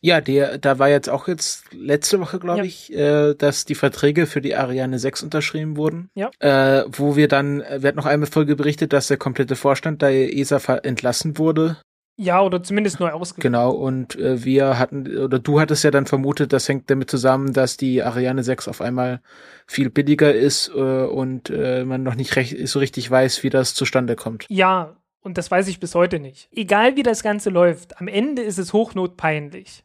Ja, 0.00 0.20
der, 0.20 0.58
da 0.58 0.78
war 0.78 0.88
jetzt 0.88 1.08
auch 1.08 1.28
jetzt 1.28 1.64
letzte 1.72 2.20
Woche, 2.20 2.38
glaube 2.38 2.58
ja. 2.58 2.64
ich, 2.64 2.92
äh, 2.92 3.34
dass 3.34 3.64
die 3.64 3.74
Verträge 3.74 4.26
für 4.26 4.40
die 4.40 4.54
Ariane 4.54 4.98
6 4.98 5.22
unterschrieben 5.22 5.76
wurden. 5.76 6.10
Ja. 6.14 6.30
Äh, 6.38 6.84
wo 6.88 7.16
wir 7.16 7.28
dann, 7.28 7.58
wir 7.60 7.88
hatten 7.88 7.98
noch 7.98 8.06
einmal 8.06 8.28
Folge 8.28 8.56
berichtet, 8.56 8.92
dass 8.92 9.08
der 9.08 9.16
komplette 9.16 9.56
Vorstand 9.56 10.02
der 10.02 10.36
ESA 10.36 10.58
entlassen 10.82 11.38
wurde. 11.38 11.78
Ja, 12.20 12.42
oder 12.42 12.60
zumindest 12.64 12.98
neu 12.98 13.12
ausgewählt. 13.12 13.44
Genau, 13.44 13.70
und 13.70 14.16
äh, 14.16 14.44
wir 14.44 14.76
hatten, 14.76 15.06
oder 15.18 15.38
du 15.38 15.60
hattest 15.60 15.84
ja 15.84 15.92
dann 15.92 16.06
vermutet, 16.06 16.52
das 16.52 16.68
hängt 16.68 16.90
damit 16.90 17.08
zusammen, 17.08 17.52
dass 17.52 17.76
die 17.76 18.02
Ariane 18.02 18.42
6 18.42 18.66
auf 18.66 18.80
einmal 18.80 19.20
viel 19.68 19.88
billiger 19.88 20.34
ist 20.34 20.68
äh, 20.74 20.80
und 20.80 21.48
äh, 21.48 21.84
man 21.84 22.02
noch 22.02 22.16
nicht 22.16 22.34
recht, 22.34 22.66
so 22.66 22.80
richtig 22.80 23.08
weiß, 23.08 23.44
wie 23.44 23.50
das 23.50 23.74
zustande 23.74 24.16
kommt. 24.16 24.46
Ja, 24.48 24.96
und 25.20 25.38
das 25.38 25.50
weiß 25.50 25.68
ich 25.68 25.80
bis 25.80 25.94
heute 25.94 26.20
nicht. 26.20 26.48
Egal 26.52 26.96
wie 26.96 27.02
das 27.02 27.22
Ganze 27.22 27.50
läuft, 27.50 28.00
am 28.00 28.08
Ende 28.08 28.42
ist 28.42 28.58
es 28.58 28.72
hochnotpeinlich. 28.72 29.84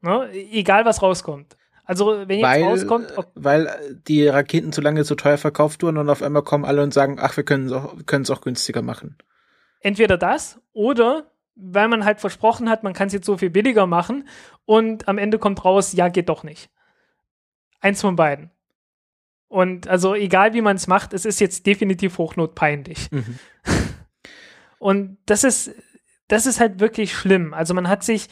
Ne? 0.00 0.30
Egal 0.32 0.84
was 0.84 1.02
rauskommt. 1.02 1.56
Also 1.84 2.26
wenn 2.26 2.38
jetzt 2.38 2.48
weil, 2.48 2.62
rauskommt, 2.62 3.18
ob 3.18 3.30
weil 3.34 4.00
die 4.06 4.26
Raketen 4.26 4.72
zu 4.72 4.80
lange 4.80 5.04
zu 5.04 5.16
teuer 5.16 5.36
verkauft 5.36 5.82
wurden 5.82 5.98
und 5.98 6.08
auf 6.08 6.22
einmal 6.22 6.42
kommen 6.42 6.64
alle 6.64 6.82
und 6.82 6.94
sagen, 6.94 7.18
ach, 7.20 7.36
wir 7.36 7.44
können 7.44 7.66
es 7.66 7.72
auch, 7.72 8.36
auch 8.36 8.40
günstiger 8.40 8.80
machen. 8.80 9.18
Entweder 9.80 10.16
das 10.16 10.60
oder 10.72 11.30
weil 11.56 11.88
man 11.88 12.04
halt 12.04 12.20
versprochen 12.20 12.68
hat, 12.68 12.82
man 12.82 12.94
kann 12.94 13.08
es 13.08 13.12
jetzt 13.12 13.26
so 13.26 13.36
viel 13.36 13.50
billiger 13.50 13.86
machen 13.86 14.26
und 14.64 15.06
am 15.08 15.18
Ende 15.18 15.38
kommt 15.38 15.64
raus, 15.64 15.92
ja, 15.92 16.08
geht 16.08 16.28
doch 16.28 16.42
nicht. 16.42 16.70
Eins 17.80 18.00
von 18.00 18.16
beiden. 18.16 18.50
Und 19.48 19.86
also 19.86 20.14
egal 20.14 20.54
wie 20.54 20.62
man 20.62 20.76
es 20.76 20.86
macht, 20.86 21.12
es 21.12 21.24
ist 21.24 21.38
jetzt 21.38 21.66
definitiv 21.66 22.18
hochnotpeinlich. 22.18 23.10
Mhm. 23.12 23.38
Und 24.84 25.16
das 25.24 25.44
ist, 25.44 25.70
das 26.28 26.44
ist 26.44 26.60
halt 26.60 26.78
wirklich 26.78 27.14
schlimm. 27.14 27.54
Also 27.54 27.72
man 27.72 27.88
hat 27.88 28.02
sich, 28.02 28.28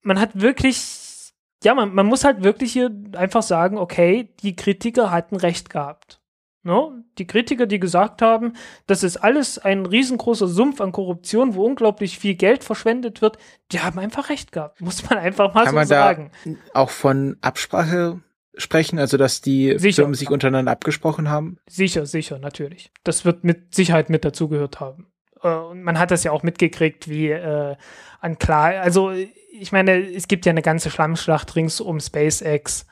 man 0.00 0.18
hat 0.18 0.40
wirklich, 0.40 1.34
ja, 1.62 1.74
man, 1.74 1.92
man 1.92 2.06
muss 2.06 2.24
halt 2.24 2.42
wirklich 2.42 2.72
hier 2.72 2.90
einfach 3.12 3.42
sagen, 3.42 3.76
okay, 3.76 4.30
die 4.42 4.56
Kritiker 4.56 5.10
hatten 5.10 5.36
recht 5.36 5.68
gehabt. 5.68 6.22
No? 6.62 6.92
Ne? 6.92 7.04
Die 7.18 7.26
Kritiker, 7.26 7.66
die 7.66 7.78
gesagt 7.78 8.22
haben, 8.22 8.54
das 8.86 9.02
ist 9.02 9.18
alles 9.18 9.58
ein 9.58 9.84
riesengroßer 9.84 10.48
Sumpf 10.48 10.80
an 10.80 10.92
Korruption, 10.92 11.54
wo 11.54 11.66
unglaublich 11.66 12.18
viel 12.18 12.36
Geld 12.36 12.64
verschwendet 12.64 13.20
wird, 13.20 13.36
die 13.70 13.80
haben 13.80 13.98
einfach 13.98 14.30
recht 14.30 14.52
gehabt. 14.52 14.80
Muss 14.80 15.10
man 15.10 15.18
einfach 15.18 15.52
mal 15.52 15.64
Kann 15.64 15.72
so 15.72 15.76
man 15.76 15.86
sagen. 15.86 16.30
Da 16.46 16.52
auch 16.72 16.88
von 16.88 17.36
Absprache 17.42 18.22
sprechen, 18.56 18.98
also 18.98 19.18
dass 19.18 19.42
die 19.42 19.74
sicher. 19.76 20.04
Firmen 20.04 20.14
sich 20.14 20.30
untereinander 20.30 20.72
abgesprochen 20.72 21.28
haben? 21.28 21.58
Sicher, 21.68 22.06
sicher, 22.06 22.38
natürlich. 22.38 22.90
Das 23.04 23.26
wird 23.26 23.44
mit 23.44 23.74
Sicherheit 23.74 24.08
mit 24.08 24.24
dazugehört 24.24 24.80
haben. 24.80 25.09
Äh, 25.42 25.48
und 25.48 25.82
man 25.82 25.98
hat 25.98 26.10
das 26.10 26.24
ja 26.24 26.32
auch 26.32 26.42
mitgekriegt, 26.42 27.08
wie 27.08 27.30
äh, 27.30 27.76
an 28.20 28.38
klar, 28.38 28.80
also 28.80 29.12
ich 29.52 29.72
meine, 29.72 29.98
es 29.98 30.28
gibt 30.28 30.46
ja 30.46 30.50
eine 30.50 30.62
ganze 30.62 30.90
Schlammschlacht 30.90 31.56
rings 31.56 31.80
um 31.80 32.00
SpaceX 32.00 32.86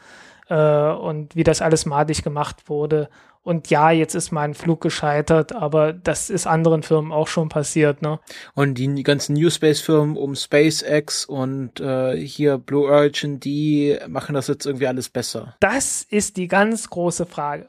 äh, 0.48 0.54
und 0.54 1.36
wie 1.36 1.44
das 1.44 1.62
alles 1.62 1.86
madig 1.86 2.22
gemacht 2.22 2.68
wurde. 2.68 3.08
Und 3.42 3.70
ja, 3.70 3.90
jetzt 3.90 4.14
ist 4.14 4.30
mal 4.30 4.42
ein 4.42 4.52
Flug 4.52 4.82
gescheitert, 4.82 5.54
aber 5.54 5.94
das 5.94 6.28
ist 6.28 6.46
anderen 6.46 6.82
Firmen 6.82 7.12
auch 7.12 7.28
schon 7.28 7.48
passiert, 7.48 8.02
ne? 8.02 8.20
Und 8.52 8.74
die 8.74 9.02
ganzen 9.02 9.34
New 9.34 9.48
Space-Firmen 9.48 10.18
um 10.18 10.34
SpaceX 10.34 11.24
und 11.24 11.80
äh, 11.80 12.14
hier 12.14 12.58
Blue 12.58 12.90
Origin, 12.90 13.40
die 13.40 13.96
machen 14.06 14.34
das 14.34 14.48
jetzt 14.48 14.66
irgendwie 14.66 14.86
alles 14.86 15.08
besser. 15.08 15.56
Das 15.60 16.02
ist 16.02 16.36
die 16.36 16.48
ganz 16.48 16.90
große 16.90 17.24
Frage. 17.24 17.68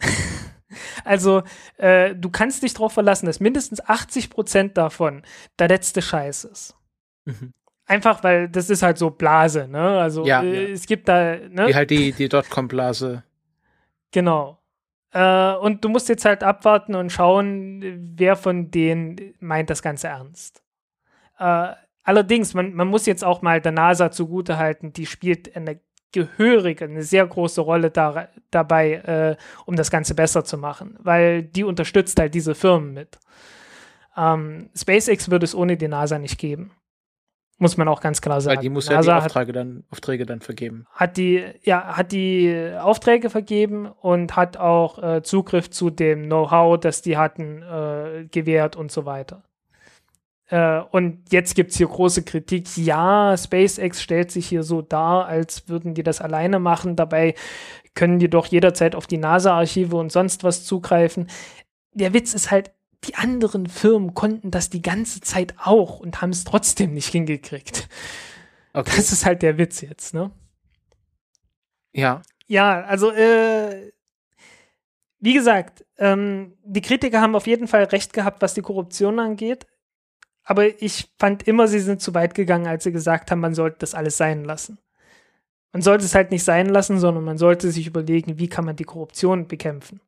also, 1.04 1.42
äh, 1.76 2.14
du 2.14 2.30
kannst 2.30 2.62
dich 2.62 2.74
darauf 2.74 2.92
verlassen, 2.92 3.26
dass 3.26 3.40
mindestens 3.40 3.80
80 3.80 4.30
Prozent 4.30 4.76
davon 4.76 5.22
der 5.58 5.68
letzte 5.68 6.02
Scheiß 6.02 6.44
ist. 6.44 6.76
Mhm. 7.24 7.52
Einfach, 7.86 8.22
weil 8.22 8.48
das 8.48 8.70
ist 8.70 8.82
halt 8.82 8.98
so 8.98 9.10
Blase, 9.10 9.68
ne? 9.68 10.00
Also 10.00 10.24
ja, 10.24 10.42
äh, 10.42 10.68
ja. 10.68 10.72
es 10.72 10.86
gibt 10.86 11.08
da, 11.08 11.36
ne? 11.36 11.68
Wie 11.68 11.74
halt 11.74 11.90
die, 11.90 12.12
die 12.12 12.28
Dotcom-Blase. 12.28 13.24
Genau. 14.12 14.58
Äh, 15.12 15.54
und 15.54 15.84
du 15.84 15.88
musst 15.88 16.08
jetzt 16.08 16.24
halt 16.24 16.42
abwarten 16.42 16.94
und 16.94 17.10
schauen, 17.10 18.14
wer 18.16 18.36
von 18.36 18.70
denen 18.70 19.34
meint 19.40 19.68
das 19.68 19.82
Ganze 19.82 20.08
ernst. 20.08 20.62
Äh, 21.38 21.72
allerdings, 22.02 22.54
man, 22.54 22.72
man 22.74 22.88
muss 22.88 23.06
jetzt 23.06 23.24
auch 23.24 23.42
mal 23.42 23.60
der 23.60 23.72
NASA 23.72 24.10
zugutehalten, 24.10 24.92
die 24.92 25.06
spielt 25.06 25.54
eine 25.56 25.80
gehörige, 26.12 26.84
eine 26.84 27.02
sehr 27.02 27.26
große 27.26 27.60
Rolle 27.60 27.90
da, 27.90 28.28
dabei, 28.50 28.92
äh, 28.92 29.36
um 29.66 29.76
das 29.76 29.90
Ganze 29.90 30.14
besser 30.14 30.44
zu 30.44 30.58
machen, 30.58 30.96
weil 31.00 31.42
die 31.42 31.64
unterstützt 31.64 32.18
halt 32.18 32.34
diese 32.34 32.54
Firmen 32.54 32.92
mit. 32.92 33.18
Ähm, 34.16 34.70
SpaceX 34.76 35.30
würde 35.30 35.44
es 35.44 35.54
ohne 35.54 35.76
die 35.76 35.88
NASA 35.88 36.18
nicht 36.18 36.38
geben. 36.38 36.72
Muss 37.58 37.76
man 37.76 37.86
auch 37.86 38.00
ganz 38.00 38.20
klar 38.20 38.40
sagen. 38.40 38.56
Weil 38.56 38.62
die 38.62 38.70
muss 38.70 38.90
NASA 38.90 39.12
ja 39.12 39.20
die 39.20 39.26
Aufträge, 39.26 39.48
hat, 39.50 39.56
dann, 39.56 39.84
Aufträge 39.90 40.26
dann 40.26 40.40
vergeben. 40.40 40.86
Hat 40.90 41.16
die, 41.16 41.44
ja, 41.62 41.96
hat 41.96 42.10
die 42.10 42.72
Aufträge 42.80 43.30
vergeben 43.30 43.86
und 43.86 44.36
hat 44.36 44.56
auch 44.56 45.00
äh, 45.02 45.22
Zugriff 45.22 45.70
zu 45.70 45.90
dem 45.90 46.24
Know-how, 46.24 46.80
das 46.80 47.02
die 47.02 47.16
hatten, 47.16 47.62
äh, 47.62 48.26
gewährt 48.30 48.74
und 48.74 48.90
so 48.90 49.04
weiter. 49.04 49.44
Äh, 50.52 50.82
und 50.90 51.32
jetzt 51.32 51.54
gibt 51.54 51.70
es 51.70 51.78
hier 51.78 51.88
große 51.88 52.24
Kritik. 52.24 52.76
Ja, 52.76 53.34
SpaceX 53.38 54.02
stellt 54.02 54.30
sich 54.30 54.46
hier 54.46 54.62
so 54.62 54.82
dar, 54.82 55.24
als 55.24 55.66
würden 55.68 55.94
die 55.94 56.02
das 56.02 56.20
alleine 56.20 56.58
machen. 56.58 56.94
Dabei 56.94 57.34
können 57.94 58.18
die 58.18 58.28
doch 58.28 58.44
jederzeit 58.46 58.94
auf 58.94 59.06
die 59.06 59.16
NASA-Archive 59.16 59.96
und 59.96 60.12
sonst 60.12 60.44
was 60.44 60.64
zugreifen. 60.64 61.28
Der 61.94 62.12
Witz 62.12 62.34
ist 62.34 62.50
halt, 62.50 62.70
die 63.04 63.14
anderen 63.14 63.66
Firmen 63.66 64.12
konnten 64.12 64.50
das 64.50 64.68
die 64.68 64.82
ganze 64.82 65.22
Zeit 65.22 65.54
auch 65.58 66.00
und 66.00 66.20
haben 66.20 66.30
es 66.30 66.44
trotzdem 66.44 66.92
nicht 66.92 67.08
hingekriegt. 67.08 67.88
Okay. 68.74 68.92
Das 68.96 69.10
ist 69.10 69.24
halt 69.24 69.40
der 69.40 69.56
Witz 69.56 69.80
jetzt, 69.80 70.12
ne? 70.12 70.30
Ja. 71.94 72.20
Ja, 72.46 72.82
also 72.84 73.10
äh, 73.10 73.92
wie 75.18 75.32
gesagt, 75.32 75.86
ähm, 75.96 76.58
die 76.62 76.82
Kritiker 76.82 77.22
haben 77.22 77.36
auf 77.36 77.46
jeden 77.46 77.68
Fall 77.68 77.84
recht 77.84 78.12
gehabt, 78.12 78.42
was 78.42 78.52
die 78.52 78.62
Korruption 78.62 79.18
angeht. 79.18 79.66
Aber 80.44 80.82
ich 80.82 81.10
fand 81.18 81.46
immer, 81.46 81.68
sie 81.68 81.80
sind 81.80 82.00
zu 82.00 82.14
weit 82.14 82.34
gegangen, 82.34 82.66
als 82.66 82.84
sie 82.84 82.92
gesagt 82.92 83.30
haben, 83.30 83.40
man 83.40 83.54
sollte 83.54 83.78
das 83.80 83.94
alles 83.94 84.16
sein 84.16 84.44
lassen. 84.44 84.78
Man 85.72 85.82
sollte 85.82 86.04
es 86.04 86.14
halt 86.14 86.30
nicht 86.30 86.44
sein 86.44 86.66
lassen, 86.66 86.98
sondern 86.98 87.24
man 87.24 87.38
sollte 87.38 87.70
sich 87.70 87.86
überlegen, 87.86 88.38
wie 88.38 88.48
kann 88.48 88.64
man 88.64 88.76
die 88.76 88.84
Korruption 88.84 89.48
bekämpfen. 89.48 90.00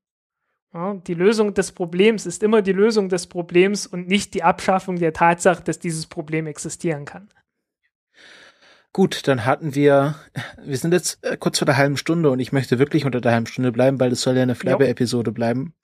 Ja, 0.74 0.94
die 0.94 1.14
Lösung 1.14 1.54
des 1.54 1.70
Problems 1.70 2.26
ist 2.26 2.42
immer 2.42 2.60
die 2.60 2.72
Lösung 2.72 3.08
des 3.08 3.28
Problems 3.28 3.86
und 3.86 4.08
nicht 4.08 4.34
die 4.34 4.42
Abschaffung 4.42 4.96
der 4.96 5.12
Tatsache, 5.12 5.62
dass 5.62 5.78
dieses 5.78 6.06
Problem 6.06 6.48
existieren 6.48 7.04
kann. 7.04 7.28
Gut, 8.92 9.26
dann 9.26 9.44
hatten 9.44 9.74
wir, 9.74 10.16
wir 10.62 10.76
sind 10.76 10.92
jetzt 10.92 11.24
äh, 11.24 11.36
kurz 11.36 11.58
vor 11.58 11.66
der 11.66 11.76
halben 11.76 11.96
Stunde 11.96 12.30
und 12.30 12.40
ich 12.40 12.52
möchte 12.52 12.78
wirklich 12.78 13.04
unter 13.04 13.20
der 13.20 13.32
halben 13.32 13.46
Stunde 13.46 13.72
bleiben, 13.72 13.98
weil 13.98 14.12
es 14.12 14.22
soll 14.22 14.36
ja 14.36 14.42
eine 14.42 14.54
Flabber-Episode 14.54 15.32
bleiben. 15.32 15.74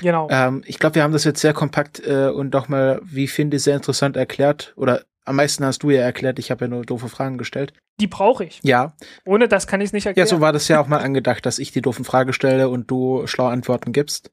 Genau. 0.00 0.28
Ähm, 0.30 0.62
ich 0.66 0.78
glaube, 0.78 0.96
wir 0.96 1.02
haben 1.02 1.12
das 1.12 1.24
jetzt 1.24 1.40
sehr 1.40 1.52
kompakt 1.52 2.04
äh, 2.06 2.28
und 2.28 2.52
doch 2.52 2.68
mal, 2.68 3.00
wie 3.04 3.26
finde 3.26 3.56
ich, 3.56 3.62
sehr 3.62 3.76
interessant 3.76 4.16
erklärt. 4.16 4.72
Oder 4.76 5.02
am 5.24 5.36
meisten 5.36 5.64
hast 5.64 5.82
du 5.82 5.90
ja 5.90 6.02
erklärt, 6.02 6.38
ich 6.38 6.50
habe 6.50 6.66
ja 6.66 6.68
nur 6.68 6.84
doofe 6.84 7.08
Fragen 7.08 7.38
gestellt. 7.38 7.72
Die 8.00 8.06
brauche 8.06 8.44
ich. 8.44 8.60
Ja. 8.62 8.94
Ohne 9.24 9.48
das 9.48 9.66
kann 9.66 9.80
ich 9.80 9.86
es 9.86 9.92
nicht 9.92 10.06
erklären. 10.06 10.26
Ja, 10.26 10.30
so 10.30 10.40
war 10.40 10.52
das 10.52 10.68
ja 10.68 10.80
auch 10.80 10.88
mal 10.88 10.98
angedacht, 10.98 11.46
dass 11.46 11.58
ich 11.58 11.72
die 11.72 11.80
doofen 11.80 12.04
Fragen 12.04 12.32
stelle 12.32 12.68
und 12.68 12.90
du 12.90 13.26
schlaue 13.26 13.50
Antworten 13.50 13.92
gibst. 13.92 14.30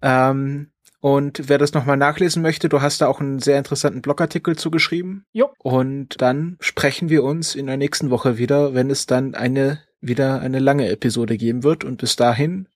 Ähm, 0.00 0.72
und 1.00 1.48
wer 1.48 1.58
das 1.58 1.74
nochmal 1.74 1.96
nachlesen 1.96 2.42
möchte, 2.42 2.68
du 2.68 2.80
hast 2.80 3.00
da 3.00 3.08
auch 3.08 3.20
einen 3.20 3.40
sehr 3.40 3.58
interessanten 3.58 4.02
Blogartikel 4.02 4.56
zugeschrieben. 4.56 5.26
Jo. 5.32 5.50
Und 5.58 6.22
dann 6.22 6.56
sprechen 6.60 7.10
wir 7.10 7.24
uns 7.24 7.54
in 7.54 7.66
der 7.66 7.76
nächsten 7.76 8.10
Woche 8.10 8.38
wieder, 8.38 8.72
wenn 8.72 8.88
es 8.88 9.06
dann 9.06 9.34
eine, 9.34 9.80
wieder 10.00 10.40
eine 10.40 10.60
lange 10.60 10.88
Episode 10.88 11.36
geben 11.36 11.64
wird. 11.64 11.84
Und 11.84 11.98
bis 11.98 12.16
dahin, 12.16 12.68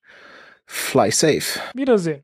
fly 0.66 1.10
safe. 1.12 1.60
Wiedersehen. 1.74 2.14